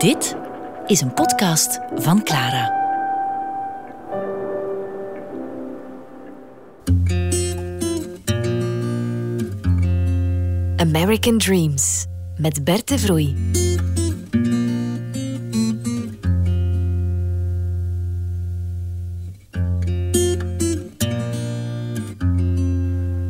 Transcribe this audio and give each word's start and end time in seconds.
Dit 0.00 0.36
is 0.86 1.00
een 1.00 1.14
podcast 1.14 1.80
van 1.94 2.22
Clara. 2.22 2.78
American 10.76 11.38
Dreams 11.38 12.06
met 12.36 12.64
Berte 12.64 12.98
Vroei. 12.98 13.36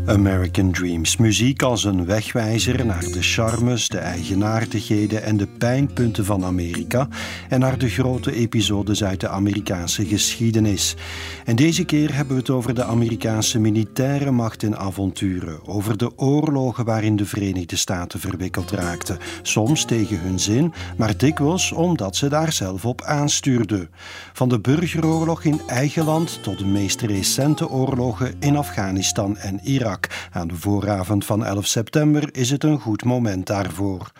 American 0.07 0.73
Dreams. 0.73 1.17
Muziek 1.17 1.63
als 1.63 1.85
een 1.85 2.07
wegwijzer 2.07 2.87
naar 2.87 3.05
de 3.05 3.23
charmes, 3.23 3.89
de 3.89 3.99
eigenaardigheden 3.99 5.23
en 5.23 5.37
de 5.37 5.47
pijnpunten 5.61 6.25
van 6.25 6.45
Amerika 6.45 7.09
en 7.49 7.61
naar 7.61 7.79
de 7.79 7.89
grote 7.89 8.33
episodes 8.33 9.05
uit 9.05 9.21
de 9.21 9.29
Amerikaanse 9.29 10.07
geschiedenis. 10.07 10.97
En 11.45 11.57
deze 11.57 11.85
keer 11.85 12.15
hebben 12.15 12.35
we 12.35 12.41
het 12.41 12.51
over 12.51 12.75
de 12.75 12.85
Amerikaanse 12.85 13.59
militaire 13.59 14.31
macht 14.31 14.63
in 14.63 14.77
avonturen, 14.77 15.67
over 15.67 15.97
de 15.97 16.19
oorlogen 16.19 16.85
waarin 16.85 17.17
de 17.17 17.27
Verenigde 17.27 17.77
Staten 17.77 18.21
verwikkeld 18.21 18.71
raakten, 18.71 19.19
soms 19.43 19.85
tegen 19.85 20.21
hun 20.21 20.39
zin, 20.39 20.73
maar 20.97 21.17
dikwijls 21.17 21.73
omdat 21.73 22.17
ze 22.17 22.29
daar 22.29 22.53
zelf 22.53 22.85
op 22.85 23.03
aanstuurden. 23.03 23.91
Van 24.33 24.49
de 24.49 24.61
burgeroorlog 24.61 25.45
in 25.45 25.61
eigen 25.67 26.05
land 26.05 26.43
tot 26.43 26.59
de 26.59 26.67
meest 26.67 27.01
recente 27.01 27.69
oorlogen 27.69 28.35
in 28.39 28.57
Afghanistan 28.57 29.37
en 29.37 29.61
Irak. 29.63 30.07
Aan 30.33 30.49
de 30.49 30.57
vooravond 30.57 31.25
van 31.25 31.45
11 31.45 31.67
september 31.67 32.29
is 32.33 32.51
het 32.51 32.65
een 32.65 32.81
goed 32.81 33.05
moment 33.05 33.47
daarvoor. 33.47 34.13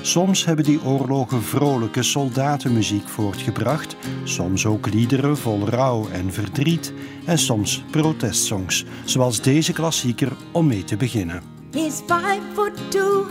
Soms 0.00 0.44
hebben 0.44 0.64
die 0.64 0.79
oorlogen 0.84 1.42
vrolijke 1.42 2.02
soldatenmuziek 2.02 3.08
voortgebracht, 3.08 3.96
soms 4.24 4.66
ook 4.66 4.92
liederen 4.92 5.36
vol 5.36 5.68
rouw 5.68 6.08
en 6.12 6.32
verdriet 6.32 6.92
en 7.24 7.38
soms 7.38 7.82
protestsongs, 7.90 8.84
zoals 9.04 9.40
deze 9.40 9.72
klassieker 9.72 10.32
om 10.52 10.66
mee 10.66 10.84
te 10.84 10.96
beginnen. 10.96 11.42
He's 11.72 12.00
five 12.06 12.40
foot 12.54 12.90
two 12.90 13.26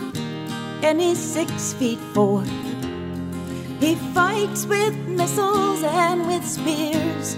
and 0.82 1.00
he's 1.00 1.32
six 1.32 1.74
feet 1.78 1.98
four. 2.12 2.42
He 3.80 3.96
fights 4.14 4.66
with 4.66 4.92
missiles 5.06 5.82
and 5.82 6.26
with 6.26 6.44
spears. 6.44 7.36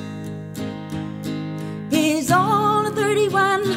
He's 1.90 2.30
all 2.30 2.90
31 2.94 3.76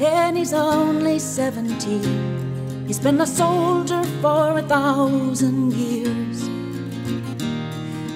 and 0.00 0.36
he's 0.36 0.52
only 0.52 1.18
17. 1.18 2.31
He's 2.92 3.00
been 3.00 3.22
a 3.22 3.26
soldier 3.26 4.04
for 4.20 4.58
a 4.58 4.62
thousand 4.62 5.72
years. 5.72 6.42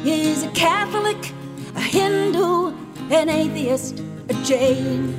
He's 0.04 0.42
a 0.42 0.50
Catholic, 0.50 1.32
a 1.74 1.80
Hindu, 1.80 2.74
an 3.10 3.30
atheist, 3.30 4.00
a 4.28 4.34
Jain, 4.44 5.14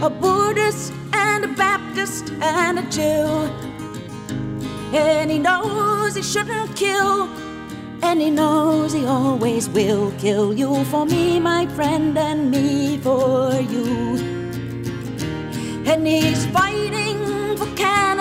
a 0.00 0.08
Buddhist, 0.08 0.92
and 1.12 1.44
a 1.44 1.48
Baptist, 1.48 2.30
and 2.40 2.78
a 2.78 2.82
Jew. 2.88 3.26
And 4.96 5.28
he 5.28 5.40
knows 5.40 6.14
he 6.14 6.22
shouldn't 6.22 6.76
kill, 6.76 7.28
and 8.00 8.20
he 8.20 8.30
knows 8.30 8.92
he 8.92 9.06
always 9.06 9.68
will 9.68 10.12
kill 10.18 10.54
you 10.54 10.84
for 10.84 11.04
me, 11.04 11.40
my 11.40 11.66
friend, 11.74 12.16
and 12.16 12.48
me 12.48 12.98
for 12.98 13.54
you. 13.54 14.20
And 15.84 16.06
he's 16.06 16.46
fighting 16.46 17.13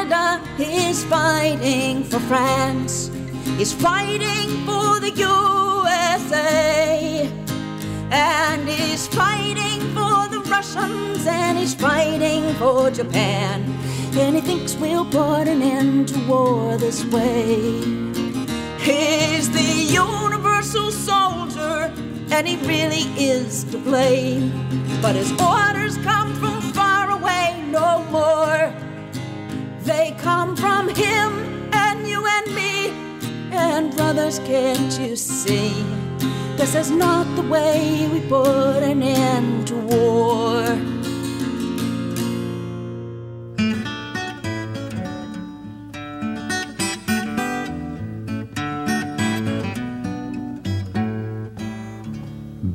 Canada, 0.04 0.42
he's 0.58 1.06
fighting 1.06 2.04
for 2.04 2.20
France, 2.20 3.10
he's 3.58 3.72
fighting 3.72 4.50
for 4.66 5.00
the 5.00 5.12
USA, 5.16 6.52
and 8.12 8.68
he's 8.68 9.08
fighting 9.08 9.80
for 9.94 10.28
the 10.28 10.44
Russians, 10.50 11.26
and 11.26 11.58
he's 11.58 11.74
fighting 11.74 12.54
for 12.56 12.92
Japan. 12.92 13.64
And 14.18 14.36
he 14.36 14.42
thinks 14.42 14.76
we'll 14.76 15.06
put 15.06 15.48
an 15.48 15.62
end 15.62 16.10
to 16.10 16.20
war 16.28 16.76
this 16.78 17.06
way. 17.06 17.80
He's 18.80 19.50
the 19.52 19.88
universal 19.90 20.92
soldier, 20.92 21.94
and 22.30 22.46
he 22.46 22.58
really 22.68 23.08
is 23.18 23.64
to 23.66 23.78
blame. 23.78 24.52
But 25.02 25.16
his 25.16 25.32
orders 25.40 25.98
come 26.00 26.34
from 26.36 26.62
far 26.74 27.10
away, 27.10 27.64
no 27.72 28.04
more. 28.12 28.93
They 29.84 30.16
come 30.18 30.56
from 30.56 30.88
him 30.88 31.70
and 31.74 32.08
you 32.08 32.26
and 32.26 32.56
me. 32.56 32.90
And 33.52 33.94
brothers, 33.94 34.40
can't 34.40 34.98
you 34.98 35.18
see? 35.18 35.84
This 36.56 36.74
is 36.74 36.90
not 36.90 37.26
the 37.36 37.42
way 37.42 38.08
we 38.08 38.22
put 38.22 38.82
an 38.82 39.04
end 39.04 39.68
to 39.68 39.76
war. 39.76 41.03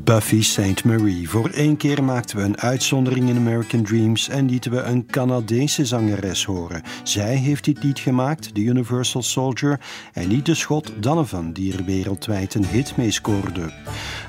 Buffy 0.09 0.43
St. 0.43 0.85
Marie. 0.85 1.29
Voor 1.29 1.49
één 1.49 1.77
keer 1.77 2.05
maakten 2.05 2.37
we 2.37 2.43
een 2.43 2.61
uitzondering 2.61 3.29
in 3.29 3.37
American 3.37 3.83
Dreams 3.83 4.29
en 4.29 4.51
lieten 4.51 4.71
we 4.71 4.81
een 4.81 5.07
Canadese 5.07 5.85
zangeres 5.85 6.45
horen. 6.45 6.83
Zij 7.03 7.35
heeft 7.35 7.65
dit 7.65 7.83
lied 7.83 7.99
gemaakt, 7.99 8.55
The 8.55 8.61
Universal 8.61 9.23
Soldier, 9.23 9.81
en 10.13 10.29
niet 10.29 10.47
de 10.47 10.55
schot 10.55 10.93
Donovan, 11.01 11.53
die 11.53 11.77
er 11.77 11.85
wereldwijd 11.85 12.55
een 12.55 12.67
hit 12.67 12.97
mee 12.97 13.11
scoorde. 13.11 13.73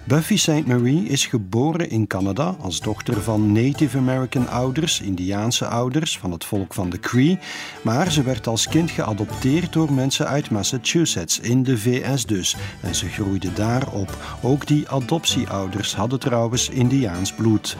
Buffy 0.03 0.37
St. 0.37 0.65
Marie 0.65 1.07
is 1.07 1.25
geboren 1.25 1.89
in 1.89 2.07
Canada 2.07 2.55
als 2.59 2.79
dochter 2.79 3.21
van 3.21 3.51
Native 3.51 3.97
American 3.97 4.49
ouders, 4.49 5.01
Indiaanse 5.01 5.65
ouders 5.65 6.17
van 6.17 6.31
het 6.31 6.45
volk 6.45 6.73
van 6.73 6.89
de 6.89 6.99
Cree, 6.99 7.39
maar 7.83 8.11
ze 8.11 8.23
werd 8.23 8.47
als 8.47 8.67
kind 8.67 8.91
geadopteerd 8.91 9.73
door 9.73 9.93
mensen 9.93 10.27
uit 10.27 10.49
Massachusetts, 10.49 11.39
in 11.39 11.63
de 11.63 11.77
VS 11.77 12.25
dus, 12.25 12.55
en 12.81 12.95
ze 12.95 13.09
groeide 13.09 13.53
daar 13.53 13.91
op. 13.91 14.17
Ook 14.41 14.67
die 14.67 14.89
adoptieouders 14.89 15.67
ouders 15.69 15.95
hadden 15.95 16.19
trouwens 16.19 16.69
Indiaans 16.69 17.33
bloed. 17.33 17.77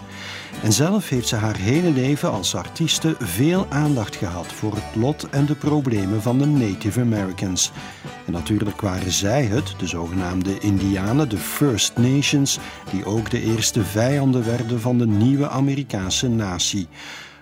En 0.63 0.73
zelf 0.73 1.09
heeft 1.09 1.27
ze 1.27 1.35
haar 1.35 1.57
hele 1.57 1.91
leven 1.91 2.31
als 2.31 2.55
artieste 2.55 3.15
veel 3.19 3.65
aandacht 3.69 4.15
gehad 4.15 4.45
voor 4.45 4.73
het 4.73 4.95
lot 4.95 5.29
en 5.29 5.45
de 5.45 5.55
problemen 5.55 6.21
van 6.21 6.37
de 6.37 6.45
Native 6.45 6.99
Americans. 7.01 7.71
En 8.25 8.31
natuurlijk 8.31 8.81
waren 8.81 9.11
zij 9.11 9.45
het, 9.45 9.73
de 9.77 9.87
zogenaamde 9.87 10.59
Indianen, 10.59 11.29
de 11.29 11.37
First 11.37 11.97
Nations, 11.97 12.59
die 12.91 13.05
ook 13.05 13.29
de 13.29 13.41
eerste 13.41 13.83
vijanden 13.83 14.45
werden 14.45 14.81
van 14.81 14.97
de 14.97 15.07
nieuwe 15.07 15.49
Amerikaanse 15.49 16.29
natie. 16.29 16.87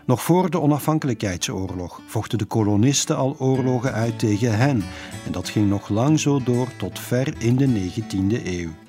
Nog 0.05 0.21
voor 0.21 0.49
de 0.49 0.61
onafhankelijkheidsoorlog 0.61 2.01
vochten 2.05 2.37
de 2.37 2.45
kolonisten 2.45 3.17
al 3.17 3.35
oorlogen 3.39 3.93
uit 3.93 4.19
tegen 4.19 4.57
hen. 4.57 4.83
En 5.25 5.31
dat 5.31 5.49
ging 5.49 5.69
nog 5.69 5.89
lang 5.89 6.19
zo 6.19 6.43
door 6.43 6.67
tot 6.77 6.99
ver 6.99 7.33
in 7.37 7.55
de 7.55 7.67
19e 7.67 8.45
eeuw. 8.45 8.86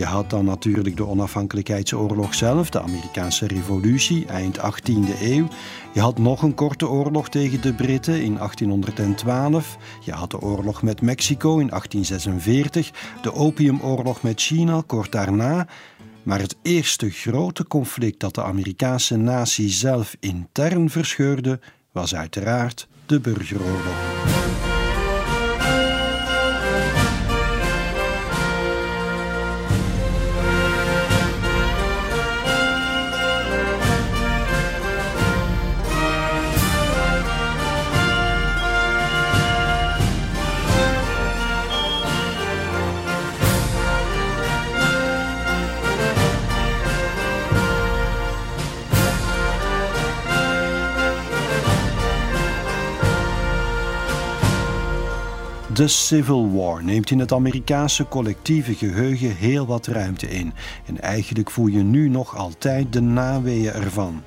Je 0.00 0.06
had 0.06 0.30
dan 0.30 0.44
natuurlijk 0.44 0.96
de 0.96 1.06
onafhankelijkheidsoorlog 1.06 2.34
zelf, 2.34 2.70
de 2.70 2.82
Amerikaanse 2.82 3.46
revolutie, 3.46 4.26
eind 4.26 4.58
18e 4.58 5.20
eeuw. 5.22 5.48
Je 5.92 6.00
had 6.00 6.18
nog 6.18 6.42
een 6.42 6.54
korte 6.54 6.88
oorlog 6.88 7.28
tegen 7.28 7.60
de 7.60 7.74
Britten 7.74 8.22
in 8.22 8.34
1812. 8.34 9.76
Je 10.04 10.12
had 10.12 10.30
de 10.30 10.40
oorlog 10.40 10.82
met 10.82 11.02
Mexico 11.02 11.58
in 11.58 11.66
1846, 11.66 12.90
de 13.22 13.34
opiumoorlog 13.34 14.22
met 14.22 14.40
China 14.40 14.82
kort 14.86 15.12
daarna. 15.12 15.66
Maar 16.22 16.40
het 16.40 16.56
eerste 16.62 17.10
grote 17.10 17.66
conflict 17.66 18.20
dat 18.20 18.34
de 18.34 18.42
Amerikaanse 18.42 19.16
natie 19.16 19.68
zelf 19.68 20.16
intern 20.20 20.90
verscheurde, 20.90 21.60
was 21.92 22.14
uiteraard 22.14 22.88
de 23.06 23.20
burgeroorlog. 23.20 24.49
De 55.80 55.88
Civil 55.88 56.52
War 56.52 56.84
neemt 56.84 57.10
in 57.10 57.18
het 57.18 57.32
Amerikaanse 57.32 58.08
collectieve 58.08 58.74
geheugen 58.74 59.36
heel 59.36 59.66
wat 59.66 59.86
ruimte 59.86 60.28
in. 60.28 60.52
En 60.86 61.00
eigenlijk 61.00 61.50
voel 61.50 61.66
je 61.66 61.82
nu 61.82 62.08
nog 62.08 62.36
altijd 62.36 62.92
de 62.92 63.00
naweeën 63.00 63.72
ervan. 63.72 64.22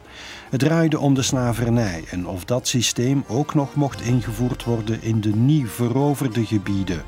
Het 0.50 0.60
draaide 0.60 1.00
om 1.00 1.14
de 1.14 1.22
slavernij 1.22 2.04
en 2.10 2.28
of 2.28 2.46
dat 2.46 2.68
systeem 2.68 3.24
ook 3.28 3.54
nog 3.54 3.76
mocht 3.76 4.02
ingevoerd 4.02 4.64
worden 4.64 5.02
in 5.02 5.22
de 5.22 5.36
nieuw 5.36 5.68
veroverde 5.68 6.46
gebieden. 6.46 7.04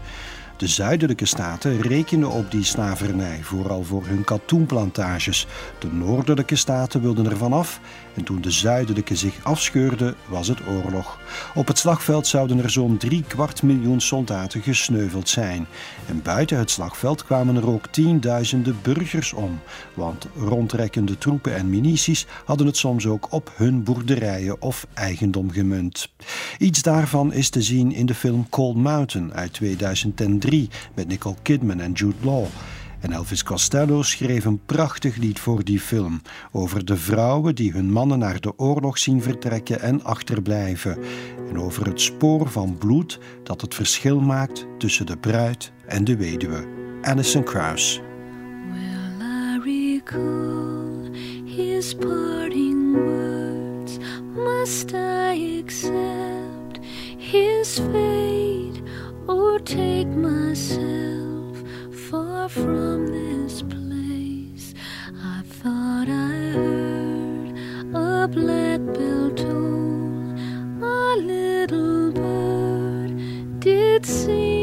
De 0.57 0.68
zuidelijke 0.68 1.25
staten 1.25 1.81
rekenden 1.81 2.30
op 2.30 2.51
die 2.51 2.63
slavernij, 2.63 3.39
vooral 3.42 3.83
voor 3.83 4.06
hun 4.06 4.24
katoenplantages. 4.24 5.47
De 5.80 5.92
noordelijke 5.92 6.56
staten 6.56 7.01
wilden 7.01 7.30
er 7.30 7.38
vanaf 7.38 7.80
en 8.16 8.24
toen 8.24 8.42
de 8.42 8.52
zuidelijke 8.52 9.16
zich 9.16 9.44
afscheurde, 9.44 10.16
was 10.28 10.48
het 10.48 10.68
oorlog. 10.68 11.20
Op 11.56 11.68
het 11.68 11.78
slagveld 11.78 12.28
zouden 12.28 12.64
er 12.64 12.70
zo'n 12.70 12.98
drie 12.98 13.24
kwart 13.28 13.64
miljoen 13.64 14.02
soldaten 14.02 14.62
gesneuveld 14.62 15.30
zijn. 15.30 15.68
En 16.08 16.22
buiten 16.22 16.58
het 16.58 16.72
slagveld 16.72 17.24
kwamen 17.24 17.56
er 17.56 17.70
ook 17.70 17.88
tienduizenden 17.88 18.78
burgers 18.82 19.34
om. 19.34 19.60
Want 19.94 20.28
rondrekkende 20.36 21.18
troepen 21.18 21.56
en 21.56 21.70
milities 21.70 22.26
hadden 22.46 22.68
het 22.68 22.78
soms 22.78 23.06
ook 23.06 23.28
op 23.30 23.52
hun 23.56 23.84
boerderijen 23.84 24.62
of 24.62 24.88
eigendom 24.94 25.52
gemunt. 25.52 26.10
Iets 26.58 26.82
daarvan 26.82 27.34
is 27.34 27.50
te 27.50 27.62
zien 27.62 27.92
in 27.92 28.06
de 28.06 28.16
film 28.16 28.50
Cold 28.50 28.76
Mountain 28.76 29.34
uit 29.34 29.54
2003 29.54 30.70
met 30.96 31.08
Nicole 31.08 31.36
Kidman 31.42 31.80
en 31.80 31.92
Jude 31.92 32.16
Law. 32.22 32.46
En 33.06 33.12
Elvis 33.12 33.44
Costello 33.44 34.02
schreef 34.02 34.46
een 34.46 34.66
prachtig 34.66 35.16
lied 35.16 35.40
voor 35.40 35.63
die 35.63 35.80
film 35.80 36.22
over 36.52 36.86
de 36.86 36.98
vrouwen 36.98 37.56
die 37.56 37.72
hun 37.72 37.92
mannen 37.92 38.19
naar 38.19 38.42
de 38.42 38.57
oorlog 38.57 38.98
zien 38.98 39.22
vertrekken 39.22 39.81
en 39.81 40.04
achterblijven. 40.04 40.98
En 41.50 41.60
over 41.60 41.86
het 41.86 42.02
spoor 42.02 42.50
van 42.50 42.78
bloed 42.78 43.19
dat 43.44 43.62
het 43.62 43.75
verschil 43.75 44.19
maakt 44.19 44.66
tussen 44.78 45.06
de 45.06 45.18
bruid 45.18 45.72
en 45.88 46.04
de 46.04 46.16
weduwe. 46.16 46.68
Alison 47.02 47.44
Krauss. 47.44 48.02
Will 48.72 49.22
I 49.22 49.60
recall 49.63 51.12
his 51.46 51.96
parting 51.96 52.94
words? 52.94 53.98
Must 54.36 54.92
I 54.94 55.62
accept 55.63 56.86
his 57.18 57.80
fate 57.80 58.81
or 59.28 59.63
take 59.63 60.07
myself 60.07 61.25
from 62.50 63.07
this 63.07 63.63
place? 63.63 64.74
I 65.24 65.42
thought 65.45 66.07
I 66.07 66.51
heard 66.53 67.95
a 67.95 68.27
black 68.27 68.80
bell 68.94 69.31
toll. 69.31 70.33
A 70.83 71.15
little 71.18 72.12
bird 72.12 73.59
did 73.59 74.06
sing. 74.06 74.55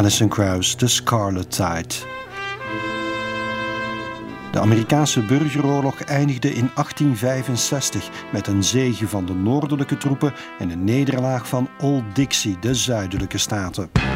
Alison 0.00 0.28
Krauss, 0.28 0.74
The 0.74 0.88
Scarlet 0.88 1.50
Tide. 1.50 1.94
De 4.52 4.60
Amerikaanse 4.60 5.20
burgeroorlog 5.20 6.00
eindigde 6.02 6.48
in 6.48 6.70
1865 6.74 8.08
met 8.32 8.46
een 8.46 8.64
zege 8.64 9.08
van 9.08 9.26
de 9.26 9.34
noordelijke 9.34 9.96
troepen 9.96 10.32
en 10.58 10.70
een 10.70 10.84
nederlaag 10.84 11.48
van 11.48 11.68
Old 11.80 12.14
Dixie, 12.14 12.58
de 12.58 12.74
zuidelijke 12.74 13.38
staten. 13.38 14.09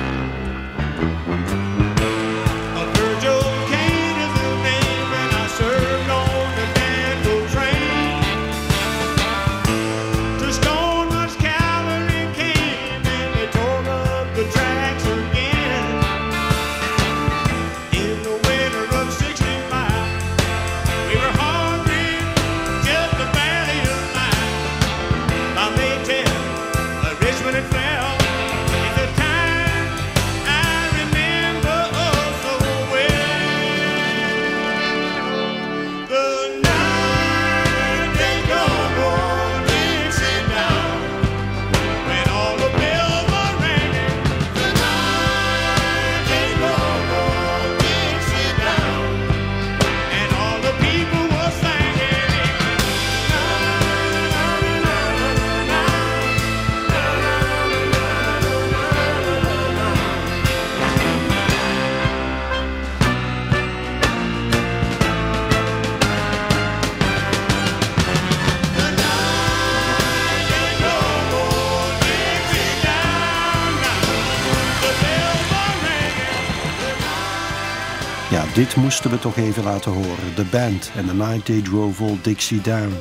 Dit 78.64 78.76
moesten 78.76 79.10
we 79.10 79.18
toch 79.18 79.36
even 79.36 79.62
laten 79.62 79.92
horen. 79.92 80.34
De 80.34 80.44
band 80.44 80.90
en 80.96 81.06
The 81.06 81.14
Night 81.14 81.44
They 81.44 81.62
Drove 81.62 82.02
Old 82.02 82.24
Dixie 82.24 82.60
Down. 82.60 82.94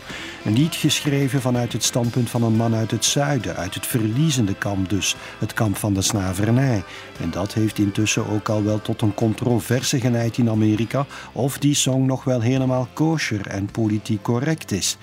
Een 0.46 0.54
lied 0.54 0.76
geschreven 0.76 1.42
vanuit 1.42 1.74
het 1.74 1.84
standpunt 1.84 2.30
van 2.30 2.44
een 2.44 2.56
man 2.56 2.76
uit 2.76 2.92
het 2.92 3.06
zuiden, 3.06 3.56
uit 3.56 3.74
het 3.74 3.88
verliezende 3.88 4.56
kamp 4.56 4.90
dus, 4.90 5.16
het 5.40 5.54
kamp 5.54 5.78
van 5.78 5.94
de 5.94 6.02
slavernij. 6.02 6.84
En 7.22 7.32
dat 7.32 7.54
heeft 7.54 7.80
intussen 7.80 8.30
ook 8.30 8.50
al 8.50 8.64
wel 8.64 8.82
tot 8.82 9.02
een 9.02 9.14
controverse 9.14 10.00
geleid 10.00 10.38
in 10.38 10.50
Amerika, 10.50 11.06
of 11.32 11.58
die 11.58 11.76
song 11.76 12.06
nog 12.06 12.24
wel 12.24 12.42
helemaal 12.42 12.88
kosher 12.94 13.48
en 13.48 13.66
politiek 13.66 14.22
correct 14.22 14.72
is. 14.72 14.98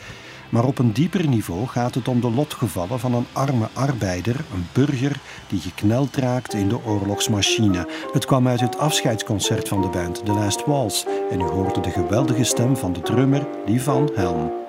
Maar 0.51 0.65
op 0.65 0.79
een 0.79 0.93
dieper 0.93 1.29
niveau 1.29 1.67
gaat 1.67 1.95
het 1.95 2.09
om 2.09 2.21
de 2.21 2.31
lotgevallen 2.31 3.01
van 3.01 3.15
een 3.15 3.27
arme 3.33 3.69
arbeider, 3.73 4.37
een 4.55 4.67
burger, 4.73 5.21
die 5.49 5.61
gekneld 5.61 6.17
raakt 6.17 6.55
in 6.55 6.69
de 6.69 6.85
oorlogsmachine. 6.85 7.89
Het 8.13 8.25
kwam 8.25 8.49
uit 8.49 8.61
het 8.61 8.79
afscheidsconcert 8.79 9.69
van 9.69 9.81
de 9.81 9.89
band 9.89 10.25
The 10.25 10.33
Last 10.33 10.65
Waltz 10.67 11.05
en 11.31 11.41
u 11.41 11.45
hoorde 11.45 11.81
de 11.81 11.91
geweldige 11.91 12.45
stem 12.45 12.77
van 12.77 12.93
de 12.93 13.01
drummer, 13.01 13.49
die 13.67 13.83
van 13.83 14.11
Helm. 14.15 14.60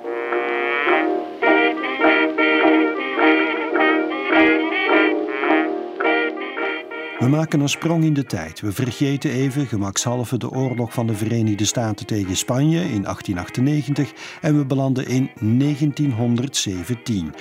We 7.22 7.28
maken 7.28 7.60
een 7.60 7.70
sprong 7.70 8.04
in 8.04 8.14
de 8.14 8.24
tijd. 8.24 8.62
We 8.62 8.72
vergeten 8.72 9.32
even 9.32 9.68
gemakshalve 9.68 10.38
de 10.38 10.50
oorlog 10.50 10.94
van 10.94 11.08
de 11.08 11.16
Verenigde 11.16 11.66
Staten 11.66 12.06
tegen 12.06 12.36
Spanje 12.36 12.80
in 12.80 13.02
1898 13.02 14.14
en 14.42 14.58
we 14.58 14.66
belanden 14.66 15.08
in 15.08 15.30
1917. 15.40 17.34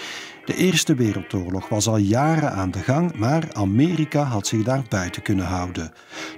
De 0.50 0.56
Eerste 0.56 0.94
Wereldoorlog 0.94 1.68
was 1.68 1.86
al 1.86 1.96
jaren 1.96 2.52
aan 2.52 2.70
de 2.70 2.78
gang, 2.78 3.14
maar 3.14 3.48
Amerika 3.52 4.22
had 4.22 4.46
zich 4.46 4.62
daar 4.62 4.82
buiten 4.88 5.22
kunnen 5.22 5.44
houden. 5.44 5.92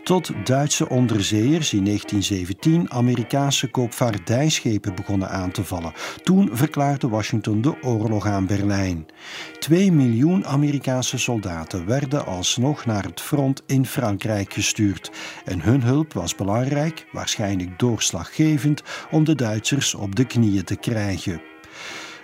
Tot 0.04 0.30
Duitse 0.44 0.88
onderzeeërs 0.88 1.72
in 1.72 1.84
1917 1.84 2.90
Amerikaanse 2.90 3.70
koopvaardijschepen 3.70 4.94
begonnen 4.94 5.28
aan 5.28 5.50
te 5.50 5.64
vallen. 5.64 5.92
Toen 6.22 6.48
verklaarde 6.52 7.08
Washington 7.08 7.60
de 7.60 7.82
oorlog 7.82 8.26
aan 8.26 8.46
Berlijn. 8.46 9.06
Twee 9.58 9.92
miljoen 9.92 10.46
Amerikaanse 10.46 11.18
soldaten 11.18 11.86
werden 11.86 12.26
alsnog 12.26 12.86
naar 12.86 13.04
het 13.04 13.20
front 13.20 13.62
in 13.66 13.86
Frankrijk 13.86 14.52
gestuurd. 14.52 15.10
En 15.44 15.60
hun 15.60 15.82
hulp 15.82 16.12
was 16.12 16.34
belangrijk, 16.34 17.06
waarschijnlijk 17.12 17.78
doorslaggevend, 17.78 18.82
om 19.10 19.24
de 19.24 19.34
Duitsers 19.34 19.94
op 19.94 20.16
de 20.16 20.24
knieën 20.24 20.64
te 20.64 20.76
krijgen. 20.76 21.51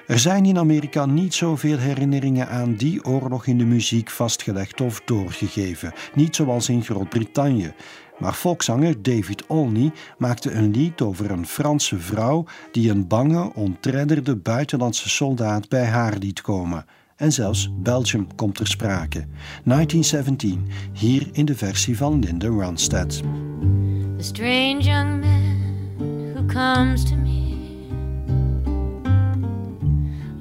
Er 0.09 0.19
zijn 0.19 0.45
in 0.45 0.59
Amerika 0.59 1.07
niet 1.07 1.35
zoveel 1.35 1.79
herinneringen 1.79 2.49
aan 2.49 2.75
die 2.75 3.05
oorlog 3.05 3.47
in 3.47 3.59
de 3.59 3.65
muziek 3.65 4.11
vastgelegd 4.11 4.81
of 4.81 5.03
doorgegeven, 5.05 5.93
niet 6.15 6.37
zoals 6.37 6.69
in 6.69 6.83
Groot-Brittannië. 6.83 7.73
Maar 8.19 8.35
volkszanger 8.35 9.03
David 9.03 9.47
Olney 9.47 9.93
maakte 10.19 10.51
een 10.51 10.71
lied 10.71 11.01
over 11.01 11.31
een 11.31 11.47
Franse 11.47 11.99
vrouw 11.99 12.45
die 12.73 12.91
een 12.91 13.07
bange, 13.07 13.55
ontredderde 13.55 14.37
buitenlandse 14.37 15.09
soldaat 15.09 15.69
bij 15.69 15.87
haar 15.87 16.17
liet 16.17 16.41
komen. 16.41 16.85
En 17.17 17.33
zelfs 17.33 17.71
Belgium 17.77 18.35
komt 18.35 18.55
ter 18.55 18.67
sprake. 18.67 19.27
1917, 19.65 20.67
hier 20.93 21.29
in 21.33 21.45
de 21.45 21.57
versie 21.57 21.97
van 21.97 22.19
Linda 22.19 22.49
Ronstadt. 22.49 23.17
The 24.17 24.25
strange 24.25 24.81
young 24.81 25.21
man 25.21 26.35
who 26.35 26.45
comes 26.47 27.05
to 27.05 27.17
me, 27.17 27.38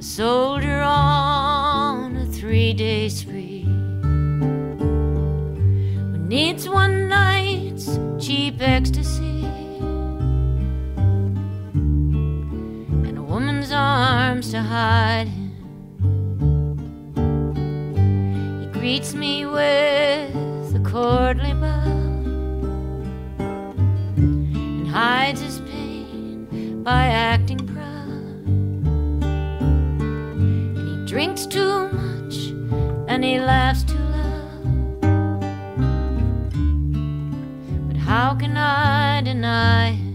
soldier 0.07 0.81
on 0.81 2.15
a 2.15 2.25
three 2.27 2.71
day 2.73 3.09
spree, 3.09 3.63
who 3.63 3.69
needs 6.17 6.69
one 6.69 7.09
night's 7.09 7.99
cheap 8.17 8.55
ecstasy 8.61 9.43
and 13.05 13.17
a 13.17 13.21
woman's 13.21 13.73
arms 13.73 14.51
to 14.51 14.61
hide 14.61 15.27
him. 15.27 15.51
He 18.61 18.67
greets 18.79 19.13
me 19.13 19.45
with 19.45 20.06
drinks 31.27 31.45
too 31.45 31.89
much 31.89 32.35
and 33.09 33.23
he 33.23 33.37
laughs 33.39 33.83
too 33.83 33.97
loud. 33.97 35.01
But 37.87 37.97
how 37.97 38.33
can 38.35 38.55
I 38.55 39.21
deny 39.21 40.06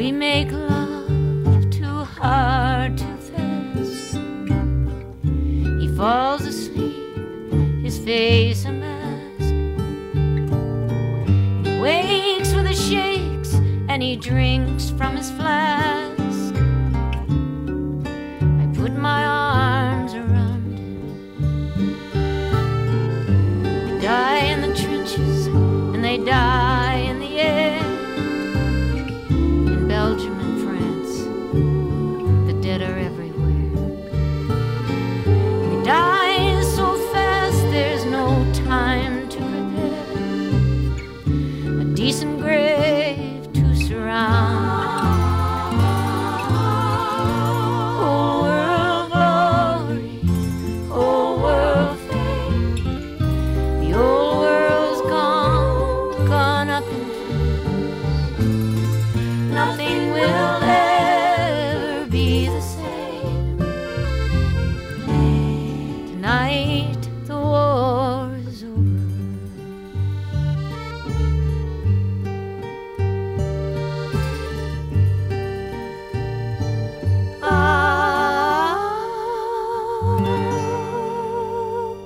We 0.00 0.12
make 0.12 0.50
love 0.50 1.68
too 1.70 2.04
hard 2.04 2.96
to 2.96 3.04
fast. 3.18 4.16
He 5.78 5.88
falls 5.94 6.40
asleep, 6.40 7.52
his 7.82 7.98
face 7.98 8.64
a 8.64 8.72
mask. 8.72 9.50
He 11.66 11.80
wakes 11.82 12.54
with 12.54 12.64
the 12.64 12.72
shakes 12.72 13.52
and 13.90 14.02
he 14.02 14.16
drinks 14.16 14.88
from 14.88 15.09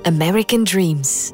American 0.06 0.64
Dreams. 0.64 1.32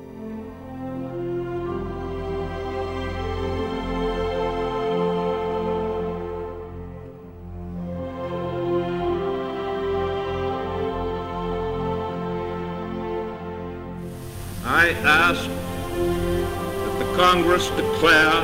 I 14.65 14.91
ask 15.03 15.49
that 15.49 16.99
the 17.01 17.17
Congress 17.17 17.71
declare 17.71 18.41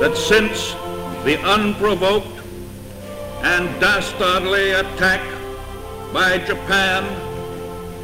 that 0.00 0.16
since 0.16 0.72
the 1.24 1.38
unprovoked 1.44 2.26
and 3.42 3.68
dastardly 3.80 4.72
attack 4.72 5.20
by 6.12 6.38
Japan 6.38 7.29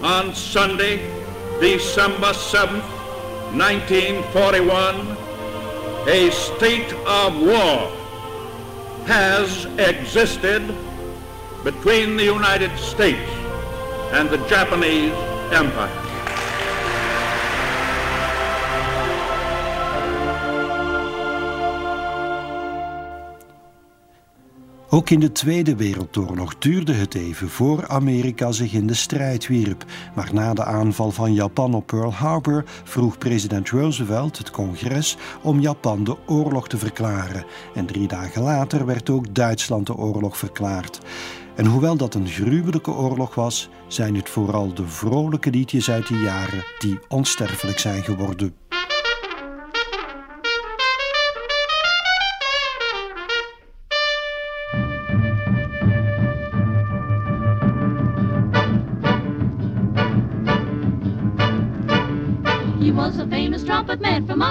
on 0.02 0.34
Sunday, 0.34 0.98
December 1.60 2.32
7th, 2.32 2.82
1941, 3.56 5.16
a 6.08 6.30
state 6.30 6.92
of 7.06 7.40
war 7.40 7.90
has 9.06 9.64
existed 9.78 10.62
between 11.64 12.16
the 12.16 12.24
United 12.24 12.76
States 12.78 13.30
and 14.12 14.28
the 14.28 14.38
Japanese 14.48 15.12
Empire. 15.52 16.05
Ook 24.96 25.10
in 25.10 25.20
de 25.20 25.32
Tweede 25.32 25.76
Wereldoorlog 25.76 26.58
duurde 26.58 26.92
het 26.92 27.14
even 27.14 27.48
voor 27.48 27.88
Amerika 27.88 28.52
zich 28.52 28.72
in 28.72 28.86
de 28.86 28.94
strijd 28.94 29.46
wierp. 29.46 29.84
Maar 30.14 30.30
na 30.32 30.54
de 30.54 30.64
aanval 30.64 31.10
van 31.10 31.34
Japan 31.34 31.74
op 31.74 31.86
Pearl 31.86 32.12
Harbor 32.12 32.64
vroeg 32.84 33.18
president 33.18 33.70
Roosevelt 33.70 34.38
het 34.38 34.50
congres 34.50 35.16
om 35.42 35.60
Japan 35.60 36.04
de 36.04 36.16
oorlog 36.26 36.68
te 36.68 36.78
verklaren. 36.78 37.44
En 37.74 37.86
drie 37.86 38.08
dagen 38.08 38.42
later 38.42 38.86
werd 38.86 39.10
ook 39.10 39.34
Duitsland 39.34 39.86
de 39.86 39.94
oorlog 39.94 40.36
verklaard. 40.36 41.00
En 41.54 41.66
hoewel 41.66 41.96
dat 41.96 42.14
een 42.14 42.28
gruwelijke 42.28 42.90
oorlog 42.90 43.34
was, 43.34 43.68
zijn 43.86 44.14
het 44.14 44.28
vooral 44.28 44.74
de 44.74 44.88
vrolijke 44.88 45.50
liedjes 45.50 45.90
uit 45.90 46.08
die 46.08 46.20
jaren 46.20 46.64
die 46.78 46.98
onsterfelijk 47.08 47.78
zijn 47.78 48.02
geworden. 48.02 48.54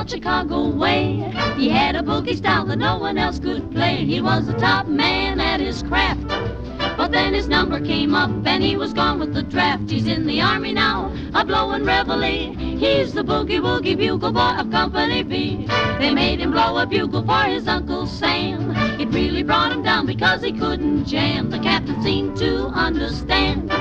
Chicago 0.07 0.69
way. 0.69 1.31
He 1.57 1.69
had 1.69 1.95
a 1.95 2.01
boogie 2.01 2.37
style 2.37 2.65
that 2.65 2.77
no 2.77 2.97
one 2.97 3.17
else 3.17 3.39
could 3.39 3.71
play. 3.71 4.05
He 4.05 4.21
was 4.21 4.45
the 4.45 4.53
top 4.53 4.87
man 4.87 5.39
at 5.39 5.59
his 5.59 5.81
craft. 5.83 6.27
But 6.97 7.11
then 7.11 7.33
his 7.33 7.47
number 7.47 7.79
came 7.79 8.13
up 8.13 8.29
and 8.45 8.63
he 8.63 8.77
was 8.77 8.93
gone 8.93 9.19
with 9.19 9.33
the 9.33 9.43
draft. 9.43 9.89
He's 9.89 10.07
in 10.07 10.27
the 10.27 10.41
army 10.41 10.73
now, 10.73 11.13
a 11.33 11.43
blowing 11.43 11.83
reveille. 11.83 12.53
He's 12.77 13.13
the 13.13 13.23
boogie 13.23 13.59
woogie 13.59 13.97
bugle 13.97 14.31
boy 14.31 14.55
of 14.59 14.69
Company 14.69 15.23
B. 15.23 15.65
They 15.99 16.13
made 16.13 16.39
him 16.39 16.51
blow 16.51 16.77
a 16.77 16.85
bugle 16.85 17.25
for 17.25 17.43
his 17.43 17.67
Uncle 17.67 18.05
Sam. 18.05 18.71
It 18.99 19.09
really 19.09 19.43
brought 19.43 19.71
him 19.71 19.83
down 19.83 20.05
because 20.05 20.43
he 20.43 20.51
couldn't 20.51 21.05
jam. 21.05 21.49
The 21.49 21.59
captain 21.59 22.01
seemed 22.03 22.37
to 22.37 22.67
understand. 22.67 23.71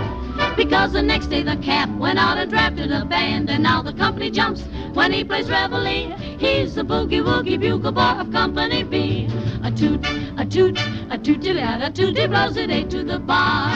Because 0.56 0.92
the 0.92 1.02
next 1.02 1.26
day 1.26 1.42
the 1.42 1.56
cap 1.56 1.88
went 1.98 2.18
out 2.18 2.38
and 2.38 2.50
drafted 2.50 2.92
a 2.92 3.04
band, 3.04 3.50
and 3.50 3.62
now 3.62 3.82
the 3.82 3.92
company 3.92 4.30
jumps 4.30 4.62
when 4.92 5.12
he 5.12 5.24
plays 5.24 5.48
reveille. 5.50 6.16
He's 6.38 6.74
the 6.76 6.82
boogie 6.82 7.22
woogie 7.22 7.58
bugle 7.58 7.92
boy 7.92 8.20
of 8.20 8.30
Company 8.30 8.84
B. 8.84 9.28
A 9.64 9.70
toot, 9.70 10.06
a 10.38 10.44
toot, 10.44 10.78
a 11.10 11.18
toot, 11.18 11.46
a 11.46 11.90
toot, 11.92 12.16
he 12.16 12.26
blows 12.26 12.56
it 12.56 12.70
eight 12.70 12.88
to 12.90 13.02
the 13.02 13.18
bar. 13.18 13.72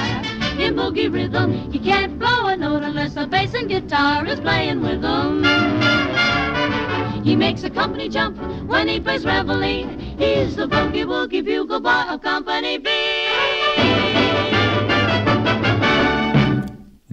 In 0.58 0.74
boogie 0.74 1.12
rhythm, 1.12 1.70
he 1.72 1.78
can't 1.78 2.18
blow 2.18 2.46
a 2.46 2.56
note 2.56 2.82
unless 2.82 3.14
the 3.14 3.26
bass 3.26 3.54
and 3.54 3.68
guitar 3.68 4.24
is 4.26 4.38
playing 4.38 4.80
with 4.80 5.02
him. 5.02 5.44
He 7.24 7.34
makes 7.34 7.64
a 7.64 7.70
company 7.70 8.08
jump 8.08 8.38
when 8.66 8.88
he 8.88 9.00
plays 9.00 9.24
reveille. 9.24 9.88
He's 10.18 10.56
the 10.56 10.68
boogie 10.68 11.04
woogie 11.04 11.44
bugle 11.44 11.80
boy 11.80 12.04
of 12.08 12.22
Company 12.22 12.78
B. 12.78 13.27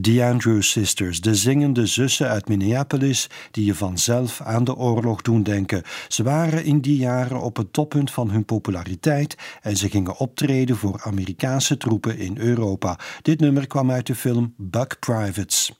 The 0.05 0.24
Andrews 0.24 0.69
Sisters, 0.69 1.21
de 1.21 1.35
zingende 1.35 1.85
zussen 1.85 2.29
uit 2.29 2.47
Minneapolis 2.47 3.29
die 3.51 3.65
je 3.65 3.75
vanzelf 3.75 4.41
aan 4.41 4.63
de 4.63 4.75
oorlog 4.75 5.21
doen 5.21 5.43
denken. 5.43 5.83
Ze 6.07 6.24
waren 6.24 6.63
in 6.63 6.79
die 6.79 6.97
jaren 6.97 7.41
op 7.41 7.57
het 7.57 7.74
toppunt 7.74 8.12
van 8.12 8.29
hun 8.29 8.45
populariteit 8.45 9.35
en 9.62 9.77
ze 9.77 9.89
gingen 9.89 10.17
optreden 10.17 10.75
voor 10.77 11.01
Amerikaanse 11.03 11.77
troepen 11.77 12.17
in 12.17 12.38
Europa. 12.38 13.00
Dit 13.21 13.39
nummer 13.39 13.67
kwam 13.67 13.91
uit 13.91 14.07
de 14.07 14.15
film 14.15 14.53
Buck 14.57 15.00
Privates. 15.00 15.71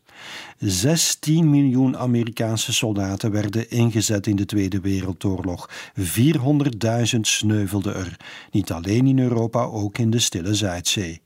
16 0.58 1.50
miljoen 1.50 1.98
Amerikaanse 1.98 2.74
soldaten 2.74 3.32
werden 3.32 3.70
ingezet 3.70 4.27
in 4.27 4.36
de 4.36 4.46
Tweede 4.46 4.79
Wereldoorlog. 4.79 5.70
400.000 6.00 7.20
sneuvelden 7.22 7.96
er. 7.96 8.17
Niet 8.51 8.72
alleen 8.72 9.08
in 9.08 9.20
Europa, 9.20 9.63
ook 9.63 9.98
in 9.98 10.10
de 10.10 10.20
Stille 10.20 10.53
Zuidzee. 10.53 11.24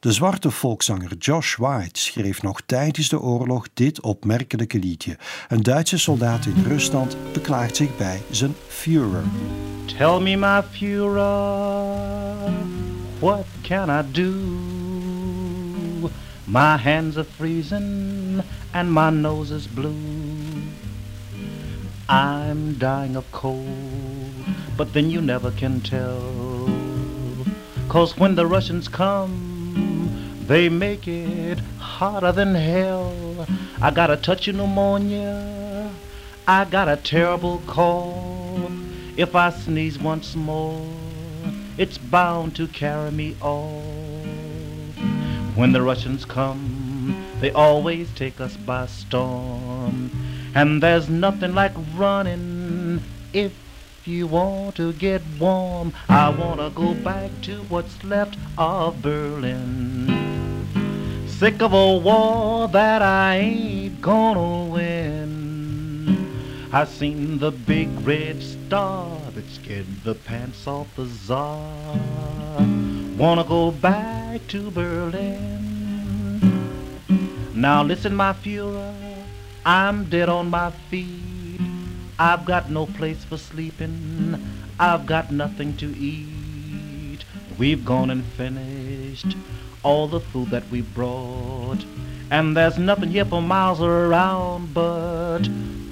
De 0.00 0.12
zwarte 0.12 0.50
volkszanger 0.50 1.16
Josh 1.18 1.56
White 1.56 2.00
schreef 2.00 2.42
nog 2.42 2.60
tijdens 2.66 3.08
de 3.08 3.20
oorlog 3.20 3.66
dit 3.74 4.00
opmerkelijke 4.00 4.78
liedje. 4.78 5.16
Een 5.48 5.62
Duitse 5.62 5.98
soldaat 5.98 6.46
in 6.46 6.64
Rusland 6.66 7.16
beklaagt 7.32 7.76
zich 7.76 7.96
bij 7.96 8.22
zijn 8.30 8.54
Führer. 8.68 9.24
Tell 9.98 10.20
me, 10.20 10.36
my 10.36 10.62
Führer, 10.70 12.52
what 13.18 13.44
can 13.62 13.88
I 13.88 14.02
do? 14.12 14.32
My 16.46 16.76
hands 16.76 17.16
are 17.16 17.26
freezing 17.36 18.42
and 18.72 18.90
my 18.90 19.10
nose 19.10 19.54
is 19.54 19.66
blue. 19.66 19.94
I'm 22.08 22.74
dying 22.78 23.16
of 23.16 23.24
cold, 23.30 23.66
but 24.76 24.92
then 24.92 25.10
you 25.10 25.22
never 25.22 25.50
can 25.52 25.80
tell. 25.80 26.68
Cause 27.88 28.16
when 28.18 28.34
the 28.34 28.46
Russians 28.46 28.88
come, 28.88 29.53
they 30.46 30.68
make 30.68 31.08
it 31.08 31.58
hotter 31.78 32.32
than 32.32 32.54
hell. 32.54 33.46
I 33.80 33.90
got 33.90 34.10
a 34.10 34.16
touch 34.16 34.48
of 34.48 34.56
pneumonia. 34.56 35.90
I 36.46 36.64
got 36.66 36.88
a 36.88 36.96
terrible 36.96 37.62
cold. 37.66 38.70
If 39.16 39.34
I 39.34 39.50
sneeze 39.50 39.98
once 39.98 40.36
more, 40.36 40.86
it's 41.78 41.98
bound 41.98 42.56
to 42.56 42.66
carry 42.66 43.10
me 43.10 43.36
off. 43.40 43.84
When 45.54 45.72
the 45.72 45.82
Russians 45.82 46.24
come, 46.24 47.24
they 47.40 47.50
always 47.52 48.12
take 48.12 48.40
us 48.40 48.56
by 48.56 48.86
storm. 48.86 50.10
And 50.54 50.82
there's 50.82 51.08
nothing 51.08 51.54
like 51.54 51.72
running 51.96 53.02
if 53.32 53.52
you 54.04 54.26
want 54.26 54.76
to 54.76 54.92
get 54.92 55.22
warm. 55.40 55.92
I 56.08 56.28
want 56.28 56.60
to 56.60 56.70
go 56.70 56.92
back 56.94 57.30
to 57.42 57.62
what's 57.70 58.04
left 58.04 58.36
of 58.58 59.00
Berlin. 59.00 60.03
Sick 61.44 61.60
of 61.60 61.74
a 61.74 61.98
war 61.98 62.68
that 62.68 63.02
I 63.02 63.36
ain't 63.36 64.00
gonna 64.00 64.64
win. 64.72 66.16
I 66.72 66.86
seen 66.86 67.38
the 67.38 67.50
big 67.50 67.90
red 68.00 68.42
star 68.42 69.18
that 69.34 69.50
scared 69.50 70.04
the 70.04 70.14
pants 70.14 70.66
off 70.66 70.96
the 70.96 71.04
czar. 71.04 71.98
Wanna 73.18 73.44
go 73.44 73.70
back 73.70 74.46
to 74.48 74.70
Berlin. 74.70 76.40
Now 77.52 77.82
listen, 77.82 78.16
my 78.16 78.32
Führer, 78.32 78.94
I'm 79.66 80.08
dead 80.08 80.30
on 80.30 80.48
my 80.48 80.70
feet. 80.88 81.60
I've 82.18 82.46
got 82.46 82.70
no 82.70 82.86
place 82.86 83.22
for 83.22 83.36
sleeping. 83.36 84.42
I've 84.80 85.04
got 85.04 85.30
nothing 85.30 85.76
to 85.76 85.94
eat. 85.94 87.26
We've 87.58 87.84
gone 87.84 88.08
and 88.08 88.24
finished 88.24 89.36
all 89.84 90.08
the 90.08 90.20
food 90.20 90.50
that 90.50 90.68
we 90.70 90.80
brought. 90.80 91.84
And 92.30 92.56
there's 92.56 92.78
nothing 92.78 93.10
here 93.10 93.24
for 93.24 93.40
miles 93.40 93.80
around 93.80 94.74
but 94.74 95.42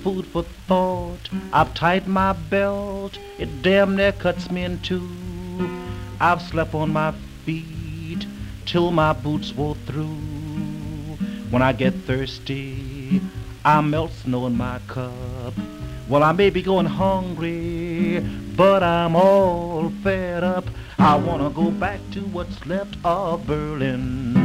food 0.03 0.27
for 0.27 0.43
thought. 0.67 1.29
I've 1.53 1.75
tied 1.75 2.09
my 2.09 2.33
belt, 2.33 3.19
it 3.39 3.63
damn 3.63 3.95
near 3.95 4.13
cuts 4.13 4.51
me 4.51 4.65
in 4.65 4.81
two. 4.81 5.09
I've 6.19 6.43
slept 6.43 6.75
on 6.75 6.93
my 6.93 7.13
feet 7.45 8.27
till 8.65 8.91
my 8.91 9.13
boots 9.13 9.53
wore 9.53 9.77
through. 9.87 10.17
When 11.51 11.63
I 11.63 11.73
get 11.73 11.95
thirsty, 11.95 13.21
I 13.65 13.81
melt 13.83 14.13
snow 14.13 14.47
in 14.47 14.57
my 14.57 14.81
cup. 14.89 15.55
Well, 16.09 16.23
I 16.23 16.33
may 16.33 16.51
be 16.51 16.63
going 16.63 16.87
hungry, 16.87 18.21
but 18.57 18.83
I'm 18.83 19.15
all 19.15 19.91
fed 20.03 20.43
up. 20.43 20.65
I 21.03 21.17
wanna 21.17 21.51
go 21.51 21.73
back 21.73 21.99
to 22.13 22.21
what's 22.21 22.65
left 22.65 22.97
of 23.05 23.45
Berlin. 23.45 24.39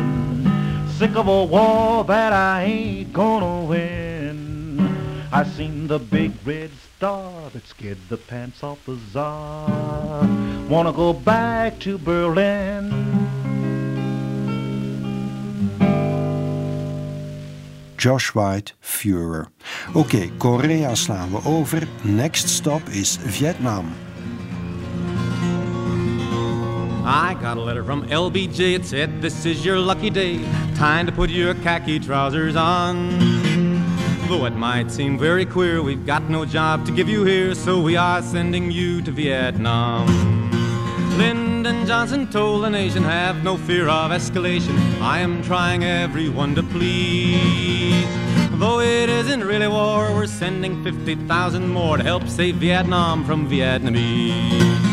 Sick 0.98 1.16
of 1.16 1.28
a 1.28 1.46
war 1.46 2.04
that 2.06 2.34
I 2.34 2.64
ain't 2.64 3.14
gonna 3.14 3.62
win. 3.62 5.22
I 5.32 5.44
seen 5.44 5.86
the 5.88 6.00
big 6.00 6.32
red 6.44 6.72
star 6.98 7.52
that 7.54 7.68
scared 7.68 8.00
the 8.10 8.18
pants 8.18 8.64
off 8.64 8.84
the 8.88 8.98
czar. 9.14 10.28
Wanna 10.68 10.92
go 10.94 11.14
back 11.14 11.78
to 11.82 12.00
Berlin. 12.00 12.90
Josh 17.98 18.34
White, 18.34 18.74
Führer. 18.82 19.52
Oké, 19.94 20.30
Korea 20.40 20.96
slaan 20.96 21.32
we 21.32 21.40
over. 21.46 21.88
Next 22.02 22.50
stop 22.50 22.82
is 22.90 23.18
Vietnam. 23.18 24.07
I 27.10 27.36
got 27.36 27.56
a 27.56 27.62
letter 27.62 27.86
from 27.86 28.06
LBJ. 28.10 28.76
It 28.76 28.86
said, 28.86 29.22
This 29.22 29.46
is 29.46 29.64
your 29.64 29.80
lucky 29.80 30.10
day. 30.10 30.44
Time 30.76 31.06
to 31.06 31.12
put 31.14 31.30
your 31.30 31.54
khaki 31.54 32.00
trousers 32.02 32.58
on. 32.58 33.18
Though 34.28 34.44
it 34.44 34.58
might 34.58 34.92
seem 34.92 35.18
very 35.18 35.46
queer, 35.46 35.82
we've 35.82 36.06
got 36.06 36.30
no 36.30 36.44
job 36.44 36.86
to 36.86 36.92
give 36.92 37.08
you 37.08 37.24
here, 37.24 37.56
so 37.56 37.82
we 37.82 37.96
are 37.96 38.22
sending 38.22 38.72
you 38.72 39.02
to 39.04 39.12
Vietnam. 39.12 40.06
Lyndon 41.18 41.86
Johnson 41.86 42.30
told 42.30 42.66
the 42.66 42.70
nation, 42.70 43.04
have 43.04 43.42
no 43.42 43.56
fear 43.56 43.88
of 43.88 44.12
escalation. 44.12 44.78
I 45.00 45.20
am 45.20 45.42
trying 45.44 45.86
everyone 45.86 46.56
to 46.56 46.64
please. 46.64 48.06
Though 48.60 48.82
it 48.82 49.08
isn't 49.08 49.46
really 49.46 49.70
war, 49.70 50.14
we're 50.14 50.28
sending 50.28 50.84
50,000 50.84 51.70
more 51.70 51.96
to 51.96 52.04
help 52.04 52.28
save 52.28 52.56
Vietnam 52.56 53.24
from 53.24 53.50
Vietnamese. 53.50 54.88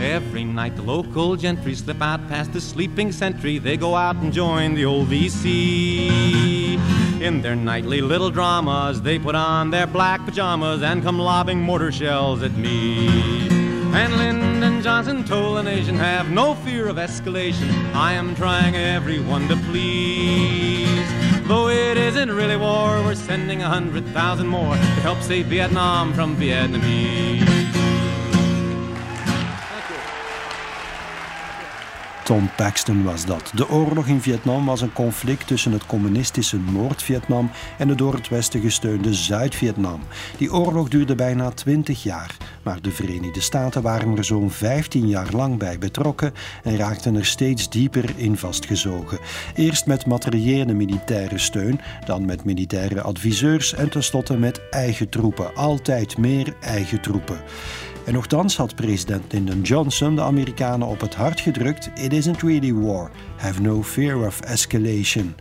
Every 0.00 0.44
night 0.44 0.76
the 0.76 0.82
local 0.82 1.34
gentry 1.34 1.74
slip 1.74 2.00
out 2.00 2.28
past 2.28 2.52
the 2.52 2.60
sleeping 2.60 3.10
sentry. 3.10 3.58
They 3.58 3.76
go 3.76 3.96
out 3.96 4.14
and 4.16 4.32
join 4.32 4.74
the 4.74 4.84
old 4.84 5.08
VC. 5.08 6.78
In 7.20 7.42
their 7.42 7.56
nightly 7.56 8.00
little 8.00 8.30
dramas, 8.30 9.02
they 9.02 9.18
put 9.18 9.34
on 9.34 9.70
their 9.70 9.88
black 9.88 10.24
pajamas 10.24 10.84
and 10.84 11.02
come 11.02 11.18
lobbing 11.18 11.60
mortar 11.60 11.90
shells 11.90 12.42
at 12.42 12.56
me. 12.56 13.48
And 13.92 14.16
Lyndon 14.16 14.82
Johnson 14.82 15.24
told 15.24 15.56
the 15.56 15.64
nation, 15.64 15.96
have 15.96 16.30
no 16.30 16.54
fear 16.54 16.86
of 16.86 16.96
escalation. 16.96 17.92
I 17.92 18.12
am 18.12 18.36
trying 18.36 18.76
everyone 18.76 19.48
to 19.48 19.56
please. 19.56 21.08
Though 21.48 21.70
it 21.70 21.96
isn't 21.96 22.30
really 22.30 22.56
war, 22.56 23.02
we're 23.02 23.16
sending 23.16 23.62
a 23.62 23.68
hundred 23.68 24.06
thousand 24.08 24.46
more 24.46 24.74
to 24.74 25.00
help 25.02 25.20
save 25.22 25.46
Vietnam 25.46 26.12
from 26.12 26.36
Vietnamese. 26.36 27.57
Tom 32.28 32.50
Paxton 32.56 33.04
was 33.04 33.26
dat. 33.26 33.50
De 33.54 33.68
oorlog 33.68 34.06
in 34.06 34.20
Vietnam 34.20 34.64
was 34.66 34.80
een 34.80 34.92
conflict 34.92 35.46
tussen 35.46 35.72
het 35.72 35.86
communistische 35.86 36.58
Noord-Vietnam 36.58 37.50
en 37.78 37.88
het 37.88 37.98
door 37.98 38.14
het 38.14 38.28
Westen 38.28 38.60
gesteunde 38.60 39.14
Zuid-Vietnam. 39.14 40.00
Die 40.38 40.52
oorlog 40.52 40.88
duurde 40.88 41.14
bijna 41.14 41.50
20 41.50 42.02
jaar, 42.02 42.36
maar 42.62 42.82
de 42.82 42.90
Verenigde 42.90 43.40
Staten 43.40 43.82
waren 43.82 44.16
er 44.16 44.24
zo'n 44.24 44.50
15 44.50 45.08
jaar 45.08 45.30
lang 45.32 45.58
bij 45.58 45.78
betrokken 45.78 46.34
en 46.62 46.76
raakten 46.76 47.16
er 47.16 47.26
steeds 47.26 47.70
dieper 47.70 48.10
in 48.16 48.36
vastgezogen. 48.36 49.18
Eerst 49.54 49.86
met 49.86 50.06
materiële 50.06 50.74
militaire 50.74 51.38
steun, 51.38 51.80
dan 52.06 52.24
met 52.24 52.44
militaire 52.44 53.00
adviseurs 53.00 53.74
en 53.74 53.90
tenslotte 53.90 54.36
met 54.36 54.60
eigen 54.70 55.08
troepen. 55.08 55.54
Altijd 55.54 56.18
meer 56.18 56.54
eigen 56.60 57.00
troepen. 57.00 57.40
En 58.08 58.14
nochtans 58.14 58.56
had 58.56 58.74
president 58.74 59.32
Lyndon 59.32 59.60
Johnson 59.60 60.14
de 60.14 60.22
Amerikanen 60.22 60.88
op 60.88 61.00
het 61.00 61.14
hart 61.14 61.40
gedrukt: 61.40 61.90
It 61.94 62.12
isn't 62.12 62.42
really 62.42 62.74
war. 62.74 63.10
Have 63.36 63.60
no 63.60 63.82
fear 63.82 64.26
of 64.26 64.40
escalation. 64.40 65.34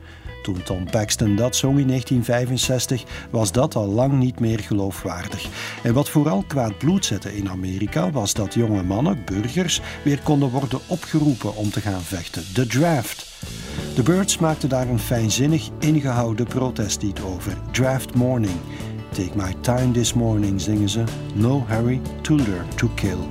Toen 0.43 0.63
Tom 0.63 0.89
Paxton 0.89 1.35
dat 1.35 1.55
zong 1.55 1.79
in 1.79 1.87
1965, 1.87 3.03
was 3.29 3.51
dat 3.51 3.75
al 3.75 3.87
lang 3.87 4.13
niet 4.13 4.39
meer 4.39 4.59
geloofwaardig. 4.59 5.47
En 5.83 5.93
wat 5.93 6.09
vooral 6.09 6.43
kwaad 6.47 6.77
bloed 6.77 7.05
zette 7.05 7.37
in 7.37 7.49
Amerika, 7.49 8.11
was 8.11 8.33
dat 8.33 8.53
jonge 8.53 8.83
mannen, 8.83 9.21
burgers, 9.25 9.81
weer 10.03 10.19
konden 10.23 10.49
worden 10.49 10.79
opgeroepen 10.87 11.55
om 11.55 11.69
te 11.69 11.81
gaan 11.81 12.01
vechten. 12.01 12.43
De 12.53 12.67
draft. 12.67 13.35
De 13.95 14.03
Birds 14.03 14.37
maakten 14.37 14.69
daar 14.69 14.87
een 14.87 14.99
fijnzinnig 14.99 15.69
ingehouden 15.79 16.45
protestlied 16.45 17.21
over, 17.21 17.53
Draft 17.71 18.15
Morning. 18.15 18.59
Take 19.13 19.35
my 19.35 19.53
time 19.61 19.93
this 19.93 20.15
morning, 20.15 20.59
zingen 20.59 20.89
ze. 20.89 21.05
No 21.35 21.59
hurry 21.59 21.99
to 22.23 22.35
learn 22.35 22.69
to 22.77 22.89
kill. 22.95 23.27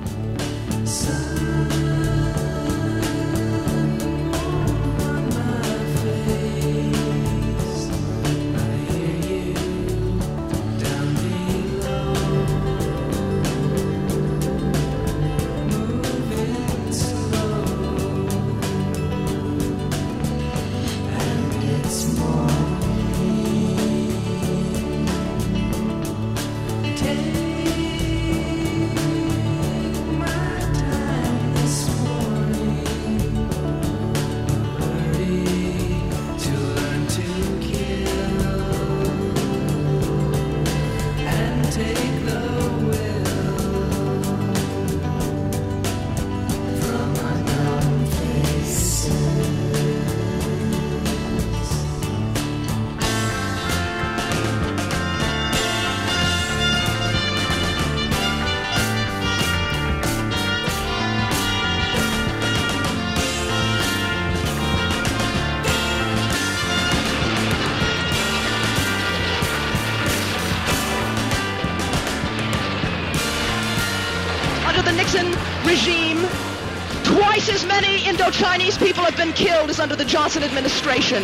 Indo-Chinese 78.57 78.87
people 78.87 79.03
have 79.03 79.15
been 79.15 79.33
killed 79.33 79.69
is 79.69 79.79
under 79.79 79.95
the 79.95 80.03
Johnson 80.03 80.41
administration. 80.41 81.21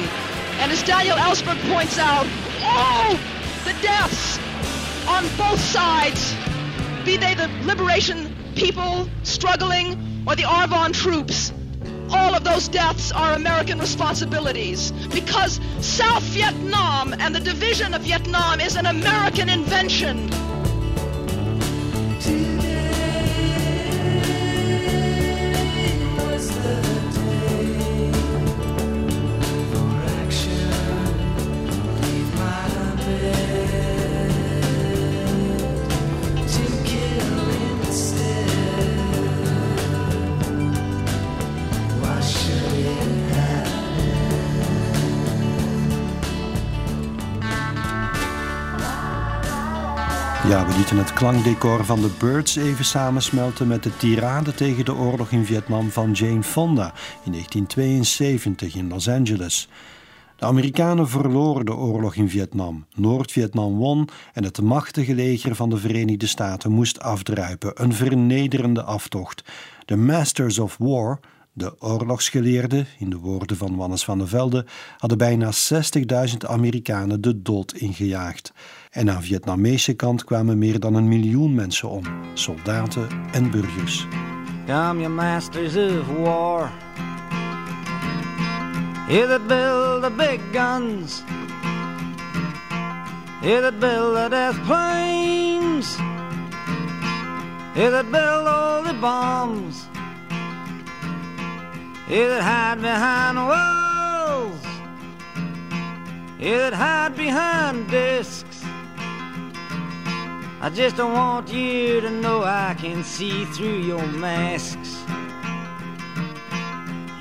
And 0.59 0.71
as 0.71 0.83
Daniel 0.83 1.17
Ellsberg 1.17 1.59
points 1.73 1.97
out, 1.97 2.27
all 2.61 3.13
the 3.65 3.73
deaths 3.81 4.37
on 5.07 5.23
both 5.35 5.59
sides, 5.59 6.35
be 7.03 7.17
they 7.17 7.33
the 7.33 7.49
liberation 7.63 8.35
people 8.53 9.09
struggling 9.23 10.23
or 10.27 10.35
the 10.35 10.43
Arvon 10.43 10.93
troops, 10.93 11.51
all 12.11 12.35
of 12.35 12.43
those 12.43 12.67
deaths 12.67 13.11
are 13.11 13.33
American 13.33 13.79
responsibilities 13.79 14.91
because 15.11 15.59
South 15.81 16.21
Vietnam 16.35 17.13
and 17.13 17.33
the 17.33 17.39
division 17.39 17.95
of 17.95 18.03
Vietnam 18.03 18.59
is 18.59 18.75
an 18.75 18.85
American 18.85 19.49
invention. 19.49 20.29
Ja, 50.53 50.67
we 50.67 50.75
lieten 50.75 50.97
het 50.97 51.13
klankdecor 51.13 51.85
van 51.85 52.01
de 52.01 52.09
Birds 52.19 52.55
even 52.55 52.85
samensmelten 52.85 53.67
met 53.67 53.83
de 53.83 53.97
tirade 53.97 54.53
tegen 54.53 54.85
de 54.85 54.95
oorlog 54.95 55.31
in 55.31 55.45
Vietnam 55.45 55.89
van 55.89 56.11
Jane 56.11 56.43
Fonda 56.43 56.93
in 57.23 57.31
1972 57.31 58.75
in 58.75 58.89
Los 58.89 59.09
Angeles. 59.09 59.69
De 60.35 60.45
Amerikanen 60.45 61.09
verloren 61.09 61.65
de 61.65 61.75
oorlog 61.75 62.15
in 62.15 62.29
Vietnam. 62.29 62.85
Noord-Vietnam 62.95 63.77
won 63.77 64.09
en 64.33 64.43
het 64.43 64.61
machtige 64.61 65.15
leger 65.15 65.55
van 65.55 65.69
de 65.69 65.77
Verenigde 65.77 66.27
Staten 66.27 66.71
moest 66.71 66.99
afdruipen. 66.99 67.83
Een 67.83 67.93
vernederende 67.93 68.83
aftocht. 68.83 69.43
De 69.85 69.95
Masters 69.95 70.59
of 70.59 70.75
War, 70.79 71.19
de 71.53 71.81
oorlogsgeleerden, 71.81 72.87
in 72.99 73.09
de 73.09 73.17
woorden 73.17 73.57
van 73.57 73.75
Wannes 73.75 74.03
van 74.03 74.17
der 74.17 74.27
Velde, 74.27 74.65
hadden 74.97 75.17
bijna 75.17 75.51
60.000 76.31 76.37
Amerikanen 76.47 77.21
de 77.21 77.41
dood 77.41 77.73
ingejaagd. 77.73 78.53
En 78.93 79.09
aan 79.11 79.23
Vietnamese 79.23 79.93
kant 79.93 80.23
kwamen 80.23 80.57
meer 80.57 80.79
dan 80.79 80.95
een 80.95 81.07
miljoen 81.07 81.55
mensen 81.55 81.89
om, 81.89 82.03
soldaten 82.33 83.07
en 83.31 83.51
burgers. 83.51 84.07
Come, 84.65 85.01
you 85.01 85.09
masters 85.09 85.75
of 85.75 86.07
war. 86.17 86.71
You 89.07 89.27
that 89.27 89.47
build 89.47 90.03
the 90.03 90.11
big 90.17 90.39
guns. 90.51 91.23
You 93.41 93.61
that 93.61 93.79
build 93.79 94.15
the 94.15 94.27
death 94.29 94.65
planes. 94.65 95.97
You 97.75 97.89
that 97.89 98.11
build 98.11 98.47
all 98.47 98.83
the 98.83 98.95
bombs. 98.99 99.87
You 102.07 102.27
that 102.27 102.41
hide 102.41 102.81
behind 102.81 103.37
walls. 103.37 104.65
You 106.37 106.57
that 106.57 106.73
hide 106.73 107.15
behind. 107.15 107.53
I 110.63 110.69
just 110.69 110.95
don't 110.95 111.11
want 111.11 111.51
you 111.51 111.99
to 111.99 112.09
know 112.09 112.45
I 112.45 112.73
can 112.79 113.03
see 113.03 113.43
through 113.43 113.79
your 113.79 114.07
masks. 114.07 115.03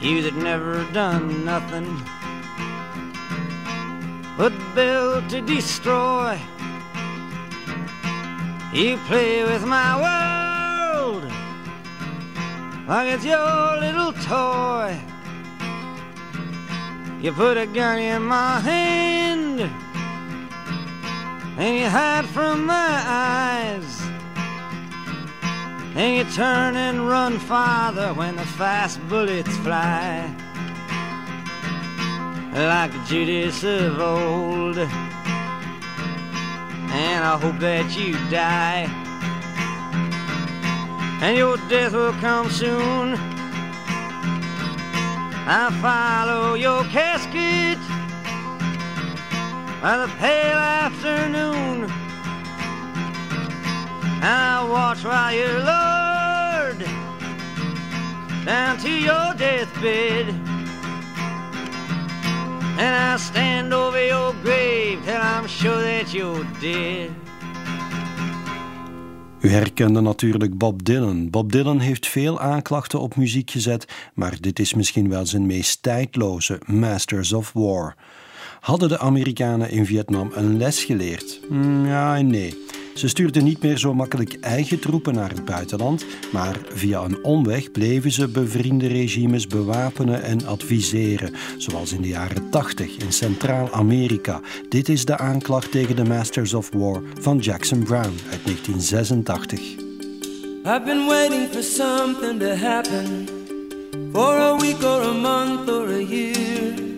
You 0.00 0.22
that 0.22 0.36
never 0.36 0.84
done 0.92 1.44
nothing 1.44 2.00
but 4.38 4.52
build 4.76 5.28
to 5.30 5.40
destroy. 5.40 6.38
You 8.72 8.96
play 9.08 9.42
with 9.42 9.64
my 9.64 9.90
world 10.06 11.24
like 12.86 13.08
it's 13.08 13.24
your 13.24 13.76
little 13.80 14.12
toy. 14.22 14.96
You 17.20 17.32
put 17.32 17.56
a 17.56 17.66
gun 17.66 17.98
in 17.98 18.22
my 18.22 18.60
hand 18.60 19.68
and 21.58 21.78
you 21.78 21.88
hide 21.88 22.26
from 22.26 22.66
my 22.66 23.02
eyes. 23.06 24.00
And 25.94 26.16
you 26.16 26.24
turn 26.32 26.76
and 26.76 27.06
run 27.06 27.38
farther 27.38 28.14
when 28.14 28.36
the 28.36 28.46
fast 28.46 28.98
bullets 29.08 29.54
fly. 29.58 30.34
Like 32.54 32.92
Judas 33.06 33.62
of 33.64 34.00
old. 34.00 34.78
And 36.94 37.24
I 37.24 37.38
hope 37.38 37.58
that 37.58 37.94
you 37.96 38.12
die. 38.30 38.88
And 41.22 41.36
your 41.36 41.58
death 41.68 41.92
will 41.92 42.14
come 42.14 42.50
soon. 42.50 43.14
I 45.44 45.70
follow 45.82 46.54
your 46.54 46.84
casket 46.84 47.78
by 49.82 49.96
the 49.96 50.08
pale 50.20 50.58
afternoon. 50.84 51.90
And 54.22 54.38
I 54.54 54.64
watch 54.70 55.02
while 55.04 55.34
you're 55.34 55.58
lowered 55.58 56.86
down 58.44 58.78
to 58.78 58.88
your 58.88 59.34
deathbed. 59.36 60.26
And 62.78 62.94
I 63.12 63.16
stand 63.18 63.74
over 63.74 64.06
your 64.06 64.32
grave 64.42 65.04
till 65.04 65.20
I'm 65.20 65.48
sure 65.48 65.82
that 65.82 66.12
you're 66.12 66.46
dead. 66.60 67.10
U 69.40 69.48
herkende 69.48 70.00
natuurlijk 70.00 70.58
Bob 70.58 70.84
Dylan. 70.84 71.30
Bob 71.30 71.52
Dylan 71.52 71.78
heeft 71.78 72.06
veel 72.06 72.40
aanklachten 72.40 73.00
op 73.00 73.16
muziek 73.16 73.50
gezet, 73.50 74.10
maar 74.14 74.36
dit 74.40 74.58
is 74.58 74.74
misschien 74.74 75.08
wel 75.08 75.26
zijn 75.26 75.46
meest 75.46 75.82
tijdloze 75.82 76.60
Masters 76.66 77.32
of 77.32 77.52
War. 77.52 77.94
Hadden 78.62 78.88
de 78.88 78.98
Amerikanen 78.98 79.70
in 79.70 79.86
Vietnam 79.86 80.30
een 80.34 80.56
les 80.56 80.84
geleerd? 80.84 81.40
Mm, 81.48 81.86
ja 81.86 82.16
en 82.16 82.26
nee. 82.26 82.64
Ze 82.94 83.08
stuurden 83.08 83.44
niet 83.44 83.62
meer 83.62 83.78
zo 83.78 83.94
makkelijk 83.94 84.36
eigen 84.40 84.78
troepen 84.78 85.14
naar 85.14 85.30
het 85.30 85.44
buitenland, 85.44 86.04
maar 86.32 86.58
via 86.68 87.00
een 87.00 87.24
omweg 87.24 87.70
bleven 87.70 88.12
ze 88.12 88.28
bevriende 88.28 88.86
regimes 88.86 89.46
bewapenen 89.46 90.22
en 90.22 90.46
adviseren, 90.46 91.34
zoals 91.56 91.92
in 91.92 92.02
de 92.02 92.08
jaren 92.08 92.50
80 92.50 92.96
in 92.96 93.12
Centraal-Amerika. 93.12 94.40
Dit 94.68 94.88
is 94.88 95.04
de 95.04 95.18
aanklacht 95.18 95.70
tegen 95.70 95.96
de 95.96 96.04
Masters 96.04 96.54
of 96.54 96.70
War 96.72 97.02
van 97.20 97.38
Jackson 97.38 97.82
Brown 97.82 98.14
uit 98.30 98.44
1986. 98.44 99.60
I've 99.60 100.82
been 100.84 101.06
waiting 101.06 101.48
for 101.50 101.62
something 101.62 102.40
to 102.40 102.46
happen 102.46 103.28
for 104.12 104.38
a 104.38 104.56
week 104.56 104.82
or 104.82 105.02
a 105.02 105.12
month 105.12 105.70
or 105.70 105.88
a 105.88 106.00
year 106.00 106.91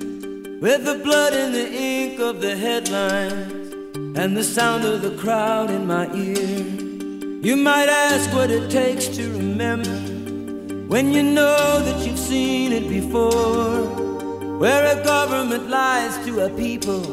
with 0.64 0.86
the 0.86 0.94
blood 0.94 1.34
and 1.34 1.54
the 1.54 1.70
ink 1.70 2.18
of 2.18 2.40
the 2.40 2.56
headlines 2.56 3.74
and 4.16 4.34
the 4.34 4.42
sound 4.42 4.82
of 4.82 5.02
the 5.02 5.14
crowd 5.22 5.70
in 5.70 5.86
my 5.86 6.10
ear. 6.14 6.64
You 7.42 7.54
might 7.54 7.90
ask 7.90 8.32
what 8.34 8.50
it 8.50 8.70
takes 8.70 9.06
to 9.08 9.30
remember 9.32 9.98
when 10.88 11.12
you 11.12 11.22
know 11.22 11.82
that 11.86 12.06
you've 12.06 12.18
seen 12.18 12.72
it 12.72 12.88
before, 12.88 13.82
where 14.58 14.98
a 14.98 15.04
government 15.04 15.68
lies 15.68 16.16
to 16.24 16.46
a 16.46 16.48
people 16.48 17.04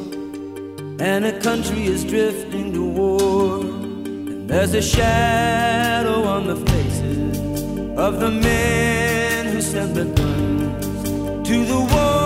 and 1.02 1.26
a 1.26 1.38
country 1.42 1.88
is 1.88 2.06
drifting 2.06 2.72
to 2.72 2.90
war. 2.90 3.60
And 3.60 4.50
there's 4.50 4.74
a 4.74 4.82
shadow 4.82 6.24
on 6.24 6.48
the 6.48 6.56
faces 6.72 7.38
of 7.98 8.22
the 8.22 8.32
men 8.32 9.48
who 9.48 9.62
sent 9.62 9.94
the 9.94 10.06
guns 10.06 11.50
to 11.50 11.66
the 11.66 11.80
wars 11.94 12.21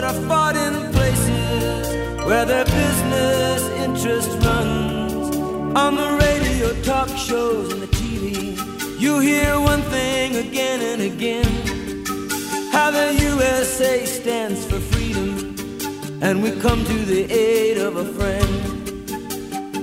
that 0.00 0.14
are 0.14 0.28
fought 0.28 0.56
in 0.56 0.92
places 0.92 2.24
where 2.24 2.46
their 2.46 2.64
business 2.64 3.62
interest 3.84 4.30
runs. 4.46 5.36
On 5.76 5.94
the 5.94 6.10
radio, 6.24 6.82
talk 6.82 7.08
shows, 7.18 7.70
and 7.72 7.82
the 7.82 7.86
TV, 7.86 8.56
you 8.98 9.18
hear 9.18 9.60
one 9.60 9.82
thing 9.94 10.36
again 10.36 10.80
and 10.80 11.02
again 11.02 11.50
how 12.72 12.90
the 12.90 13.12
USA 13.30 14.06
stands 14.06 14.64
for 14.64 14.80
freedom, 14.92 15.54
and 16.22 16.42
we 16.42 16.50
come 16.52 16.82
to 16.84 16.98
the 17.12 17.30
aid 17.30 17.76
of 17.76 17.96
a 17.96 18.06
friend. 18.16 18.56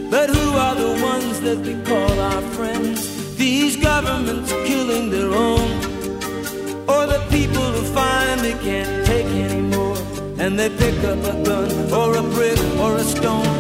But 0.10 0.30
who 0.32 0.48
are 0.66 0.76
the 0.76 0.94
ones 1.04 1.42
that 1.42 1.60
we 1.60 1.76
call 1.84 2.20
our 2.20 2.42
friends? 2.58 3.36
These 3.36 3.76
governments 3.76 4.52
killing 4.66 5.12
their 5.12 5.32
own, 5.32 5.70
or 6.94 7.06
the 7.06 7.22
people 7.30 7.68
who 7.76 7.84
finally 7.94 8.54
can't 8.64 9.06
take 9.06 9.28
anymore 9.28 9.67
and 10.40 10.58
they 10.58 10.70
pick 10.70 10.98
up 11.04 11.20
a 11.20 11.44
gun 11.44 11.70
or 11.92 12.16
a 12.18 12.22
brick 12.22 12.60
or 12.80 12.96
a 12.98 13.04
stone, 13.04 13.57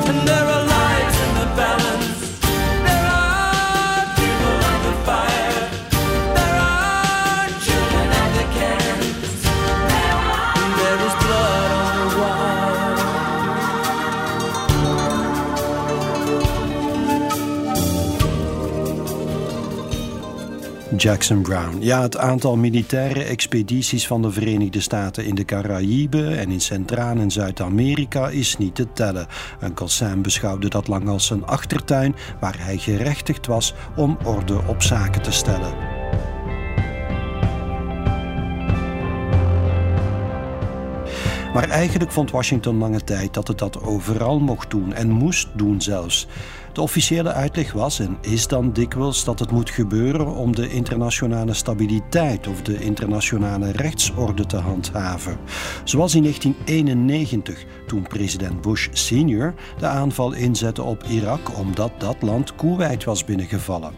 Jackson 20.97 21.41
Brown. 21.41 21.77
Ja, 21.79 22.01
het 22.01 22.17
aantal 22.17 22.55
militaire 22.55 23.23
expedities 23.23 24.07
van 24.07 24.21
de 24.21 24.31
Verenigde 24.31 24.81
Staten 24.81 25.25
in 25.25 25.35
de 25.35 25.45
Caraïben 25.45 26.37
en 26.37 26.51
in 26.51 26.61
Centraal- 26.61 27.17
en 27.17 27.31
Zuid-Amerika 27.31 28.29
is 28.29 28.57
niet 28.57 28.75
te 28.75 28.93
tellen. 28.93 29.27
Uncle 29.63 29.87
Sam 29.87 30.21
beschouwde 30.21 30.69
dat 30.69 30.87
lang 30.87 31.07
als 31.07 31.29
een 31.29 31.45
achtertuin 31.45 32.15
waar 32.39 32.55
hij 32.59 32.77
gerechtigd 32.77 33.47
was 33.47 33.73
om 33.95 34.17
orde 34.23 34.61
op 34.67 34.81
zaken 34.81 35.21
te 35.21 35.31
stellen. 35.31 35.73
Maar 41.53 41.69
eigenlijk 41.69 42.11
vond 42.11 42.31
Washington 42.31 42.77
lange 42.77 43.03
tijd 43.03 43.33
dat 43.33 43.47
het 43.47 43.57
dat 43.57 43.81
overal 43.81 44.39
mocht 44.39 44.69
doen 44.69 44.93
en 44.93 45.09
moest 45.09 45.47
doen 45.53 45.81
zelfs. 45.81 46.27
De 46.77 46.83
officiële 46.83 47.33
uitleg 47.33 47.71
was 47.71 47.99
en 47.99 48.17
is 48.21 48.47
dan 48.47 48.73
dikwijls 48.73 49.23
dat 49.23 49.39
het 49.39 49.51
moet 49.51 49.69
gebeuren 49.69 50.35
om 50.35 50.55
de 50.55 50.69
internationale 50.69 51.53
stabiliteit 51.53 52.47
of 52.47 52.61
de 52.61 52.79
internationale 52.79 53.71
rechtsorde 53.71 54.45
te 54.45 54.57
handhaven. 54.57 55.37
Zoals 55.83 56.15
in 56.15 56.21
1991, 56.21 57.65
toen 57.87 58.07
president 58.07 58.61
Bush 58.61 58.87
senior 58.91 59.53
de 59.79 59.85
aanval 59.85 60.33
inzette 60.33 60.83
op 60.83 61.03
Irak 61.03 61.57
omdat 61.57 61.91
dat 61.97 62.21
land 62.21 62.55
Kuwait 62.55 63.03
was 63.03 63.25
binnengevallen. 63.25 63.91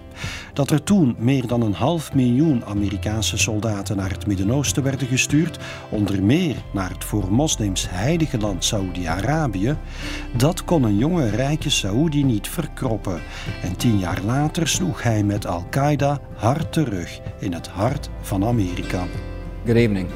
Dat 0.54 0.72
er 0.72 0.84
toen 0.84 1.16
meer 1.18 1.48
dan 1.48 1.62
een 1.62 1.74
half 1.74 2.14
miljoen 2.14 2.66
Amerikaanse 2.66 3.38
soldaten 3.38 3.98
naar 3.98 4.10
het 4.10 4.28
Midden-Oosten 4.28 4.84
werden 4.84 5.08
gestuurd, 5.08 5.60
onder 5.90 6.24
meer 6.24 6.56
naar 6.74 6.90
het 6.90 7.04
voor 7.04 7.32
moslims 7.32 7.90
heilige 7.90 8.38
land 8.38 8.64
Saoedi-Arabië, 8.64 9.78
dat 10.38 10.64
kon 10.64 10.84
een 10.84 10.98
jonge 10.98 11.30
rijke 11.30 11.70
Saoedi 11.70 12.24
niet 12.24 12.48
verkroppen. 12.48 13.22
En 13.62 13.78
tien 13.78 14.00
jaar 14.00 14.22
later 14.26 14.68
sloeg 14.68 15.04
hij 15.04 15.24
met 15.24 15.46
Al-Qaeda 15.46 16.20
hard 16.36 16.74
terug 16.74 17.20
in 17.40 17.54
het 17.54 17.68
hart 17.68 18.10
van 18.22 18.46
Amerika. 18.46 19.06
Good 19.66 19.76
evening. 19.76 20.08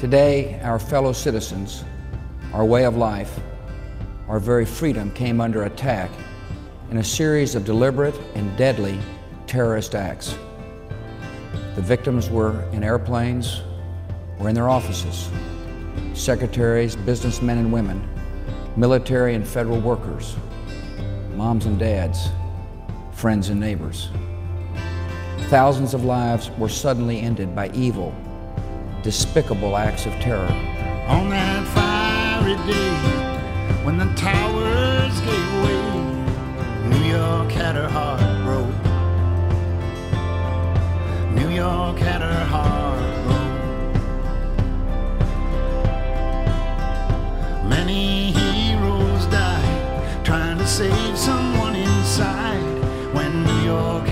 Today, 0.00 0.58
our 0.62 0.80
fellow 0.80 1.14
citizens, 1.14 1.82
our 2.52 2.64
way 2.64 2.84
of 2.84 2.96
life, 2.96 3.40
our 4.28 4.40
very 4.40 4.64
freedom 4.64 5.10
came 5.12 5.40
under 5.40 5.64
attack 5.64 6.10
in 6.90 6.98
a 6.98 7.04
series 7.04 7.54
of 7.54 7.64
deliberate 7.64 8.18
and 8.34 8.56
deadly 8.56 8.98
terrorist 9.46 9.94
acts. 9.94 10.36
The 11.74 11.82
victims 11.82 12.30
were 12.30 12.62
in 12.72 12.82
airplanes 12.82 13.62
or 14.38 14.48
in 14.48 14.54
their 14.54 14.68
offices. 14.68 15.28
Secretaries, 16.14 16.96
businessmen 16.96 17.58
and 17.58 17.72
women, 17.72 18.08
military 18.76 19.34
and 19.34 19.46
federal 19.46 19.80
workers, 19.80 20.36
moms 21.34 21.66
and 21.66 21.78
dads, 21.78 22.28
friends 23.12 23.48
and 23.48 23.60
neighbors. 23.60 24.08
Thousands 25.48 25.94
of 25.94 26.04
lives 26.04 26.50
were 26.58 26.68
suddenly 26.68 27.20
ended 27.20 27.54
by 27.54 27.70
evil, 27.70 28.14
despicable 29.02 29.76
acts 29.76 30.06
of 30.06 30.12
terror. 30.14 30.48
Fiery 32.46 32.58
day 32.68 32.90
when 33.82 33.98
the 33.98 34.06
towers 34.14 35.20
gave 35.20 35.52
way, 35.64 35.82
New 36.88 37.04
York 37.10 37.50
had 37.50 37.74
her 37.74 37.88
heart 37.88 38.20
broke. 38.44 38.84
New 41.34 41.50
York 41.50 41.98
had 41.98 42.20
her 42.20 42.44
heart 42.44 43.24
broke. 43.24 43.58
Many 47.68 48.30
heroes 48.30 49.26
died 49.26 50.24
trying 50.24 50.58
to 50.58 50.66
save 50.68 51.18
someone 51.18 51.74
inside 51.74 52.62
when 53.12 53.42
New 53.42 53.62
York 53.62 54.06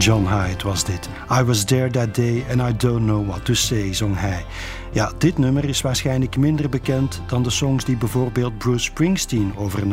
John 0.00 0.26
Hyde 0.26 0.64
was 0.64 0.84
dit. 0.84 1.08
I 1.30 1.42
was 1.42 1.64
there 1.64 1.90
that 1.90 2.14
day 2.14 2.44
and 2.50 2.60
I 2.60 2.76
don't 2.76 3.04
know 3.04 3.26
what 3.26 3.44
to 3.44 3.54
say, 3.54 3.92
zong 3.92 4.18
hij. 4.18 4.44
Ja, 4.92 5.12
dit 5.18 5.38
nummer 5.38 5.64
is 5.64 5.80
waarschijnlijk 5.80 6.36
minder 6.36 6.68
bekend 6.68 7.22
dan 7.26 7.42
de 7.42 7.50
songs 7.50 7.84
die 7.84 7.96
bijvoorbeeld 7.96 8.58
Bruce 8.58 8.84
Springsteen 8.84 9.52
over 9.56 9.82
9-11 9.82 9.86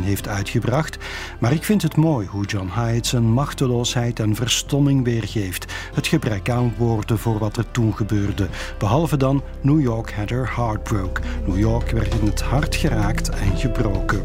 heeft 0.00 0.28
uitgebracht. 0.28 0.98
Maar 1.38 1.52
ik 1.52 1.64
vind 1.64 1.82
het 1.82 1.96
mooi 1.96 2.26
hoe 2.26 2.44
John 2.44 2.70
Hyde 2.74 3.06
zijn 3.06 3.32
machteloosheid 3.32 4.20
en 4.20 4.34
verstomming 4.34 5.04
weergeeft. 5.04 5.72
Het 5.94 6.06
gebrek 6.06 6.50
aan 6.50 6.74
woorden 6.78 7.18
voor 7.18 7.38
wat 7.38 7.56
er 7.56 7.70
toen 7.70 7.96
gebeurde. 7.96 8.48
Behalve 8.78 9.16
dan 9.16 9.42
New 9.60 9.80
York 9.80 10.12
had 10.12 10.30
her 10.30 10.56
heart 10.56 10.82
broke. 10.82 11.20
New 11.46 11.58
York 11.58 11.90
werd 11.90 12.14
in 12.14 12.26
het 12.26 12.42
hart 12.42 12.76
geraakt 12.76 13.28
en 13.28 13.56
gebroken. 13.56 14.22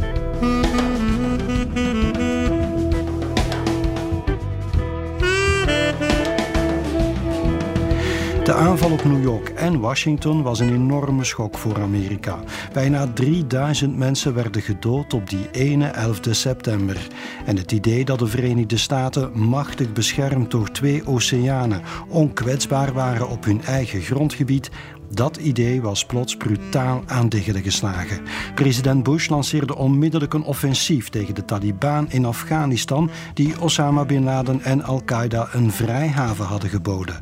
De 8.51 8.57
aanval 8.57 8.91
op 8.91 9.03
New 9.03 9.23
York 9.23 9.49
en 9.49 9.79
Washington 9.79 10.41
was 10.41 10.59
een 10.59 10.73
enorme 10.73 11.23
schok 11.23 11.57
voor 11.57 11.81
Amerika. 11.81 12.39
Bijna 12.73 13.07
3000 13.13 13.97
mensen 13.97 14.33
werden 14.33 14.61
gedood 14.61 15.13
op 15.13 15.29
die 15.29 15.49
ene 15.51 15.85
11 15.85 16.19
september. 16.29 17.07
En 17.45 17.57
het 17.57 17.71
idee 17.71 18.05
dat 18.05 18.19
de 18.19 18.27
Verenigde 18.27 18.77
Staten, 18.77 19.31
machtig 19.33 19.93
beschermd 19.93 20.51
door 20.51 20.71
twee 20.71 21.07
oceanen, 21.07 21.81
onkwetsbaar 22.07 22.93
waren 22.93 23.29
op 23.29 23.43
hun 23.43 23.61
eigen 23.61 24.01
grondgebied, 24.01 24.69
dat 25.13 25.37
idee 25.37 25.81
was 25.81 26.05
plots 26.05 26.35
brutaal 26.35 27.03
aan 27.05 27.29
diggelen 27.29 27.61
geslagen. 27.61 28.21
President 28.55 29.03
Bush 29.03 29.27
lanceerde 29.27 29.75
onmiddellijk 29.75 30.33
een 30.33 30.43
offensief 30.43 31.09
tegen 31.09 31.35
de 31.35 31.45
Taliban 31.45 32.11
in 32.11 32.25
Afghanistan, 32.25 33.09
die 33.33 33.61
Osama 33.61 34.05
bin 34.05 34.23
Laden 34.23 34.61
en 34.61 34.83
Al-Qaeda 34.83 35.49
een 35.51 35.71
vrijhaven 35.71 36.45
hadden 36.45 36.69
geboden. 36.69 37.21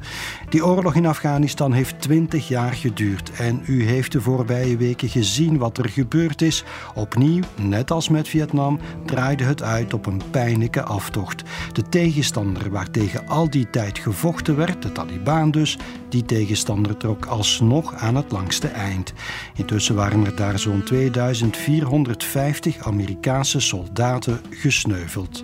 Die 0.50 0.66
oorlog 0.66 0.96
in 0.96 1.06
Afghanistan 1.06 1.72
heeft 1.72 2.02
twintig 2.02 2.48
jaar 2.48 2.74
geduurd 2.74 3.32
en 3.32 3.62
u 3.66 3.86
heeft 3.86 4.12
de 4.12 4.22
voorbije 4.22 4.78
weken 4.78 5.10
gezien 5.10 5.58
wat 5.58 5.78
er 5.78 5.90
gebeurd 5.90 6.42
is. 6.42 6.64
Opnieuw, 6.96 7.44
net 7.56 7.92
als 7.92 8.10
met 8.10 8.28
Vietnam, 8.28 8.80
draaide 9.06 9.44
het 9.44 9.64
uit 9.64 9.94
op 9.94 10.06
een 10.06 10.22
pijnlijke 10.32 10.84
aftocht. 10.84 11.44
De 11.74 11.84
tegenstander 11.90 12.70
waar 12.70 12.92
tegen 12.92 13.28
al 13.28 13.50
die 13.50 13.70
tijd 13.70 13.98
gevochten 14.00 14.56
werd, 14.56 14.82
de 14.82 14.92
Taliban 14.92 15.52
dus, 15.52 15.78
die 16.10 16.26
tegenstander 16.26 16.98
trok 16.98 17.26
alsnog 17.26 17.94
aan 17.94 18.16
het 18.16 18.32
langste 18.32 18.68
eind. 18.68 19.14
Intussen 19.56 19.96
waren 19.96 20.26
er 20.26 20.36
daar 20.36 20.60
zo'n 20.60 20.84
2450 20.84 22.78
Amerikaanse 22.78 23.60
soldaten 23.60 24.42
gesneuveld. 24.50 25.44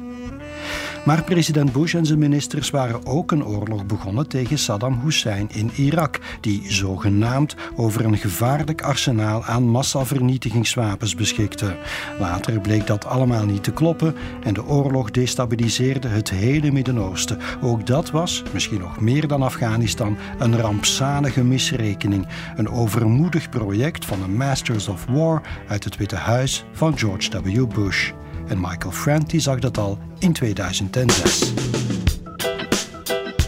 Maar 1.05 1.23
president 1.23 1.71
Bush 1.71 1.95
en 1.95 2.05
zijn 2.05 2.19
ministers 2.19 2.69
waren 2.69 3.05
ook 3.05 3.31
een 3.31 3.45
oorlog 3.45 3.85
begonnen 3.85 4.27
tegen 4.27 4.57
Saddam 4.57 4.99
Hussein 5.03 5.49
in 5.51 5.71
Irak, 5.75 6.19
die 6.41 6.63
zogenaamd 6.67 7.55
over 7.75 8.05
een 8.05 8.17
gevaarlijk 8.17 8.81
arsenaal 8.81 9.43
aan 9.43 9.63
massavernietigingswapens 9.63 11.15
beschikte. 11.15 11.75
Later 12.19 12.59
bleek 12.59 12.87
dat 12.87 13.05
allemaal 13.05 13.45
niet 13.45 13.63
te 13.63 13.71
kloppen 13.71 14.15
en 14.43 14.53
de 14.53 14.65
oorlog 14.65 15.11
destabiliseerde 15.11 16.07
het 16.07 16.29
hele 16.29 16.71
Midden-Oosten. 16.71 17.39
Ook 17.61 17.87
dat 17.87 18.11
was, 18.11 18.43
misschien 18.53 18.79
nog 18.79 18.99
meer 18.99 19.27
dan 19.27 19.41
Afghanistan, 19.41 20.17
een 20.39 20.59
rampzalige 20.59 21.43
misrekening. 21.43 22.27
Een 22.55 22.69
overmoedig 22.69 23.49
project 23.49 24.05
van 24.05 24.19
de 24.19 24.27
Masters 24.27 24.87
of 24.87 25.05
War 25.09 25.41
uit 25.67 25.83
het 25.83 25.97
Witte 25.97 26.15
Huis 26.15 26.65
van 26.71 26.97
George 26.97 27.41
W. 27.41 27.67
Bush. 27.67 28.11
En 28.47 28.59
Michael 28.59 28.91
Franti 28.91 29.39
zag 29.39 29.59
dat 29.59 29.77
al 29.77 29.97
in 30.19 30.33
2006. 30.33 31.53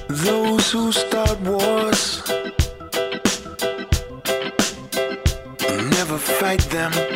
Those 0.08 0.78
who 0.78 0.92
start 0.92 1.38
wars 1.44 2.22
never 5.90 6.18
fight 6.18 6.70
them. 6.70 7.07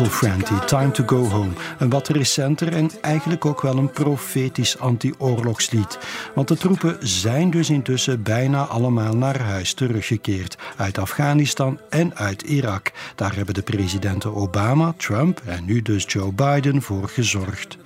Michael 0.00 0.64
Time 0.66 0.90
to 0.90 1.04
Go 1.06 1.24
Home. 1.28 1.50
Een 1.78 1.90
wat 1.90 2.08
recenter 2.08 2.72
en 2.72 2.90
eigenlijk 3.00 3.44
ook 3.44 3.60
wel 3.60 3.76
een 3.76 3.90
profetisch 3.90 4.78
anti-oorlogslied. 4.78 5.98
Want 6.34 6.48
de 6.48 6.56
troepen 6.56 6.96
zijn 7.00 7.50
dus 7.50 7.70
intussen 7.70 8.22
bijna 8.22 8.64
allemaal 8.64 9.16
naar 9.16 9.40
huis 9.40 9.74
teruggekeerd. 9.74 10.58
Uit 10.76 10.98
Afghanistan 10.98 11.80
en 11.88 12.16
uit 12.16 12.42
Irak. 12.42 12.92
Daar 13.14 13.34
hebben 13.36 13.54
de 13.54 13.62
presidenten 13.62 14.34
Obama, 14.34 14.94
Trump 14.96 15.42
en 15.44 15.64
nu 15.64 15.82
dus 15.82 16.04
Joe 16.08 16.32
Biden 16.32 16.82
voor 16.82 17.08
gezorgd. 17.08 17.78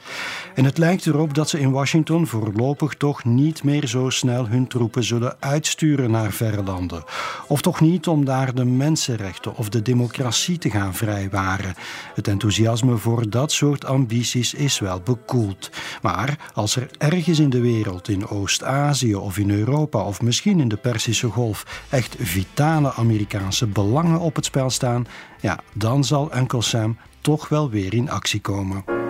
En 0.54 0.64
het 0.64 0.78
lijkt 0.78 1.06
erop 1.06 1.34
dat 1.34 1.48
ze 1.48 1.60
in 1.60 1.70
Washington 1.70 2.26
voorlopig 2.26 2.94
toch 2.94 3.24
niet 3.24 3.62
meer 3.62 3.86
zo 3.86 4.10
snel 4.10 4.48
hun 4.48 4.66
troepen 4.66 5.04
zullen 5.04 5.36
uitsturen 5.38 6.10
naar 6.10 6.32
verre 6.32 6.62
landen. 6.62 7.04
Of 7.48 7.60
toch 7.60 7.80
niet 7.80 8.06
om 8.06 8.24
daar 8.24 8.54
de 8.54 8.64
mensenrechten 8.64 9.56
of 9.56 9.68
de 9.68 9.82
democratie 9.82 10.58
te 10.58 10.70
gaan 10.70 10.94
vrijwaren. 10.94 11.74
Het 12.14 12.28
enthousiasme 12.28 12.96
voor 12.96 13.30
dat 13.30 13.52
soort 13.52 13.84
ambities 13.84 14.54
is 14.54 14.78
wel 14.78 15.00
bekoeld. 15.00 15.70
Maar 16.02 16.50
als 16.54 16.76
er 16.76 16.90
ergens 16.98 17.38
in 17.38 17.50
de 17.50 17.60
wereld, 17.60 18.08
in 18.08 18.28
Oost-Azië 18.28 19.14
of 19.14 19.38
in 19.38 19.50
Europa 19.50 20.02
of 20.02 20.22
misschien 20.22 20.60
in 20.60 20.68
de 20.68 20.76
Persische 20.76 21.28
Golf, 21.28 21.84
echt 21.90 22.16
vitale 22.18 22.92
Amerikaanse 22.92 23.66
belangen 23.66 24.20
op 24.20 24.36
het 24.36 24.44
spel 24.44 24.70
staan, 24.70 25.06
ja, 25.40 25.58
dan 25.74 26.04
zal 26.04 26.36
Uncle 26.36 26.62
Sam 26.62 26.96
toch 27.20 27.48
wel 27.48 27.70
weer 27.70 27.94
in 27.94 28.10
actie 28.10 28.40
komen. 28.40 29.05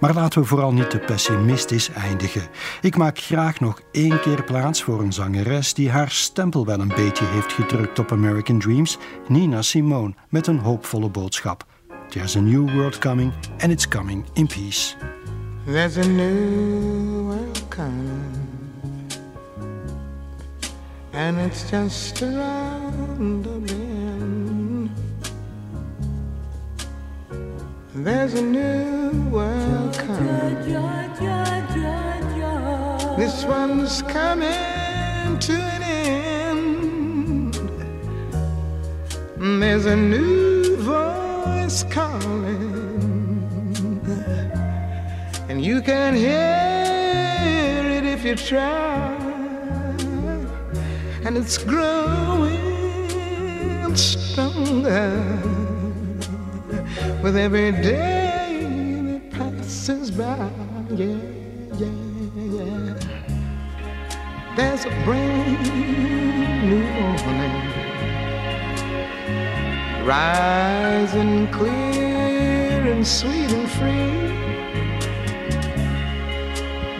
Maar 0.00 0.14
laten 0.14 0.40
we 0.40 0.46
vooral 0.46 0.72
niet 0.72 0.90
te 0.90 0.98
pessimistisch 0.98 1.90
eindigen. 1.90 2.42
Ik 2.80 2.96
maak 2.96 3.18
graag 3.18 3.60
nog 3.60 3.80
één 3.92 4.20
keer 4.20 4.44
plaats 4.44 4.82
voor 4.82 5.00
een 5.00 5.12
zangeres 5.12 5.74
die 5.74 5.90
haar 5.90 6.10
stempel 6.10 6.66
wel 6.66 6.80
een 6.80 6.92
beetje 6.96 7.24
heeft 7.24 7.52
gedrukt 7.52 7.98
op 7.98 8.12
American 8.12 8.58
Dreams, 8.58 8.98
Nina 9.28 9.62
Simone, 9.62 10.14
met 10.28 10.46
een 10.46 10.58
hoopvolle 10.58 11.08
boodschap. 11.08 11.66
There's 12.08 12.36
a 12.36 12.40
new 12.40 12.70
world 12.70 12.98
coming 12.98 13.32
and 13.58 13.72
it's 13.72 13.88
coming 13.88 14.24
in 14.32 14.46
peace. 14.46 14.96
There's 15.64 15.96
a 15.96 16.04
new 16.04 17.24
world 17.26 17.68
coming, 17.68 18.32
and 21.12 21.38
it's 21.38 21.70
just 21.70 22.22
around 22.22 23.44
the. 23.44 23.87
There's 28.04 28.34
a 28.34 28.42
new 28.42 29.10
world 29.28 29.94
coming. 29.94 30.54
This 33.18 33.44
one's 33.44 34.02
coming 34.02 35.38
to 35.40 35.52
an 35.52 35.82
end. 35.82 37.54
There's 39.60 39.86
a 39.86 39.96
new 39.96 40.76
voice 40.76 41.82
calling 41.90 42.78
and 45.48 45.60
you 45.64 45.82
can 45.82 46.14
hear 46.14 47.82
it 47.96 48.04
if 48.04 48.24
you 48.24 48.36
try. 48.36 49.12
And 51.24 51.36
it's 51.36 51.58
growing 51.58 52.68
stronger 53.96 55.37
with 57.22 57.36
every 57.36 57.72
day 57.72 58.64
that 59.02 59.30
passes 59.32 60.10
by. 60.10 60.50
Yeah, 60.90 61.16
yeah, 61.76 61.88
yeah. 62.36 62.94
There's 64.56 64.84
a 64.84 64.90
brand 65.04 65.62
new 66.68 66.84
morning 66.98 67.78
rising 70.06 71.48
clear 71.48 72.92
and 72.92 73.06
sweet 73.06 73.50
and 73.52 73.68
free. 73.78 74.28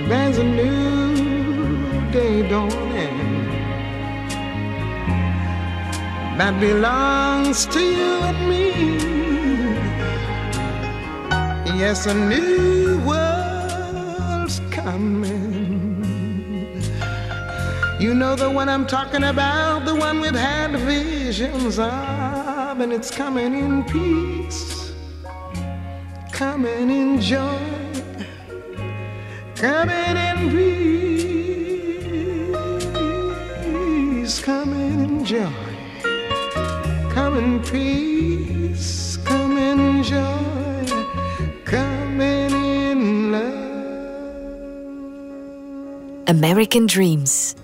There's 0.08 0.38
a 0.38 0.44
new 0.44 2.10
day 2.10 2.48
dawning 2.48 3.18
that 6.38 6.58
belongs 6.60 7.66
to 7.66 7.80
you 7.80 8.12
and 8.30 8.48
me. 8.48 9.07
Yes, 11.78 12.06
a 12.06 12.12
new 12.12 12.98
world's 13.06 14.60
coming. 14.72 16.02
You 18.00 18.14
know 18.14 18.34
the 18.34 18.50
one 18.50 18.68
I'm 18.68 18.84
talking 18.84 19.22
about, 19.22 19.84
the 19.84 19.94
one 19.94 20.20
we've 20.20 20.34
had 20.34 20.72
visions 20.72 21.78
of, 21.78 22.80
and 22.80 22.92
it's 22.92 23.12
coming 23.12 23.54
in 23.54 23.84
peace, 23.84 24.92
coming 26.32 26.90
in 26.90 27.20
joy, 27.20 27.60
coming 29.54 30.16
in 30.28 30.50
peace, 34.24 34.40
coming 34.42 35.00
in 35.04 35.24
joy, 35.24 35.52
coming 37.14 37.44
in 37.54 37.62
peace, 37.62 38.17
American 46.28 46.86
Dreams. 46.86 47.54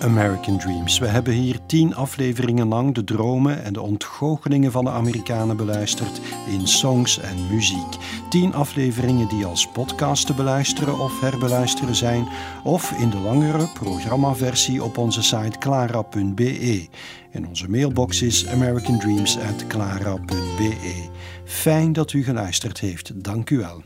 American 0.00 0.58
Dreams. 0.58 0.98
We 0.98 1.06
hebben 1.06 1.32
hier 1.32 1.58
tien 1.66 1.94
afleveringen 1.94 2.68
lang 2.68 2.94
de 2.94 3.04
dromen 3.04 3.64
en 3.64 3.72
de 3.72 3.80
ontgoochelingen 3.80 4.72
van 4.72 4.84
de 4.84 4.90
Amerikanen 4.90 5.56
beluisterd 5.56 6.20
in 6.50 6.66
songs 6.66 7.20
en 7.20 7.36
muziek. 7.50 7.96
Tien 8.30 8.54
afleveringen 8.54 9.28
die 9.28 9.44
als 9.44 9.68
podcast 9.68 10.26
te 10.26 10.34
beluisteren 10.34 10.98
of 10.98 11.20
herbeluisteren 11.20 11.94
zijn, 11.94 12.28
of 12.64 12.90
in 12.90 13.10
de 13.10 13.18
langere 13.18 13.68
programmaversie 13.74 14.82
op 14.82 14.98
onze 14.98 15.22
site 15.22 15.58
clara.be. 15.58 16.88
En 17.30 17.48
onze 17.48 17.70
mailbox 17.70 18.22
is 18.22 18.46
americandreams@clara.be. 18.46 21.08
Fijn 21.44 21.92
dat 21.92 22.12
u 22.12 22.24
geluisterd 22.24 22.80
heeft. 22.80 23.24
Dank 23.24 23.50
u 23.50 23.58
wel. 23.58 23.82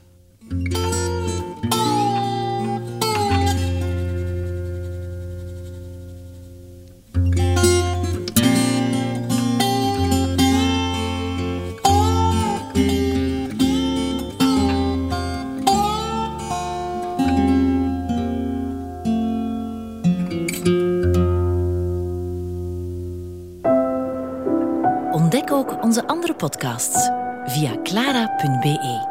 clara.be. 28.39 29.07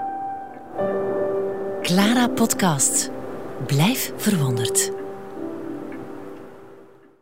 Clara 1.82 2.28
Podcast. 2.28 3.10
Blijf 3.66 4.12
verwonderd. 4.18 4.97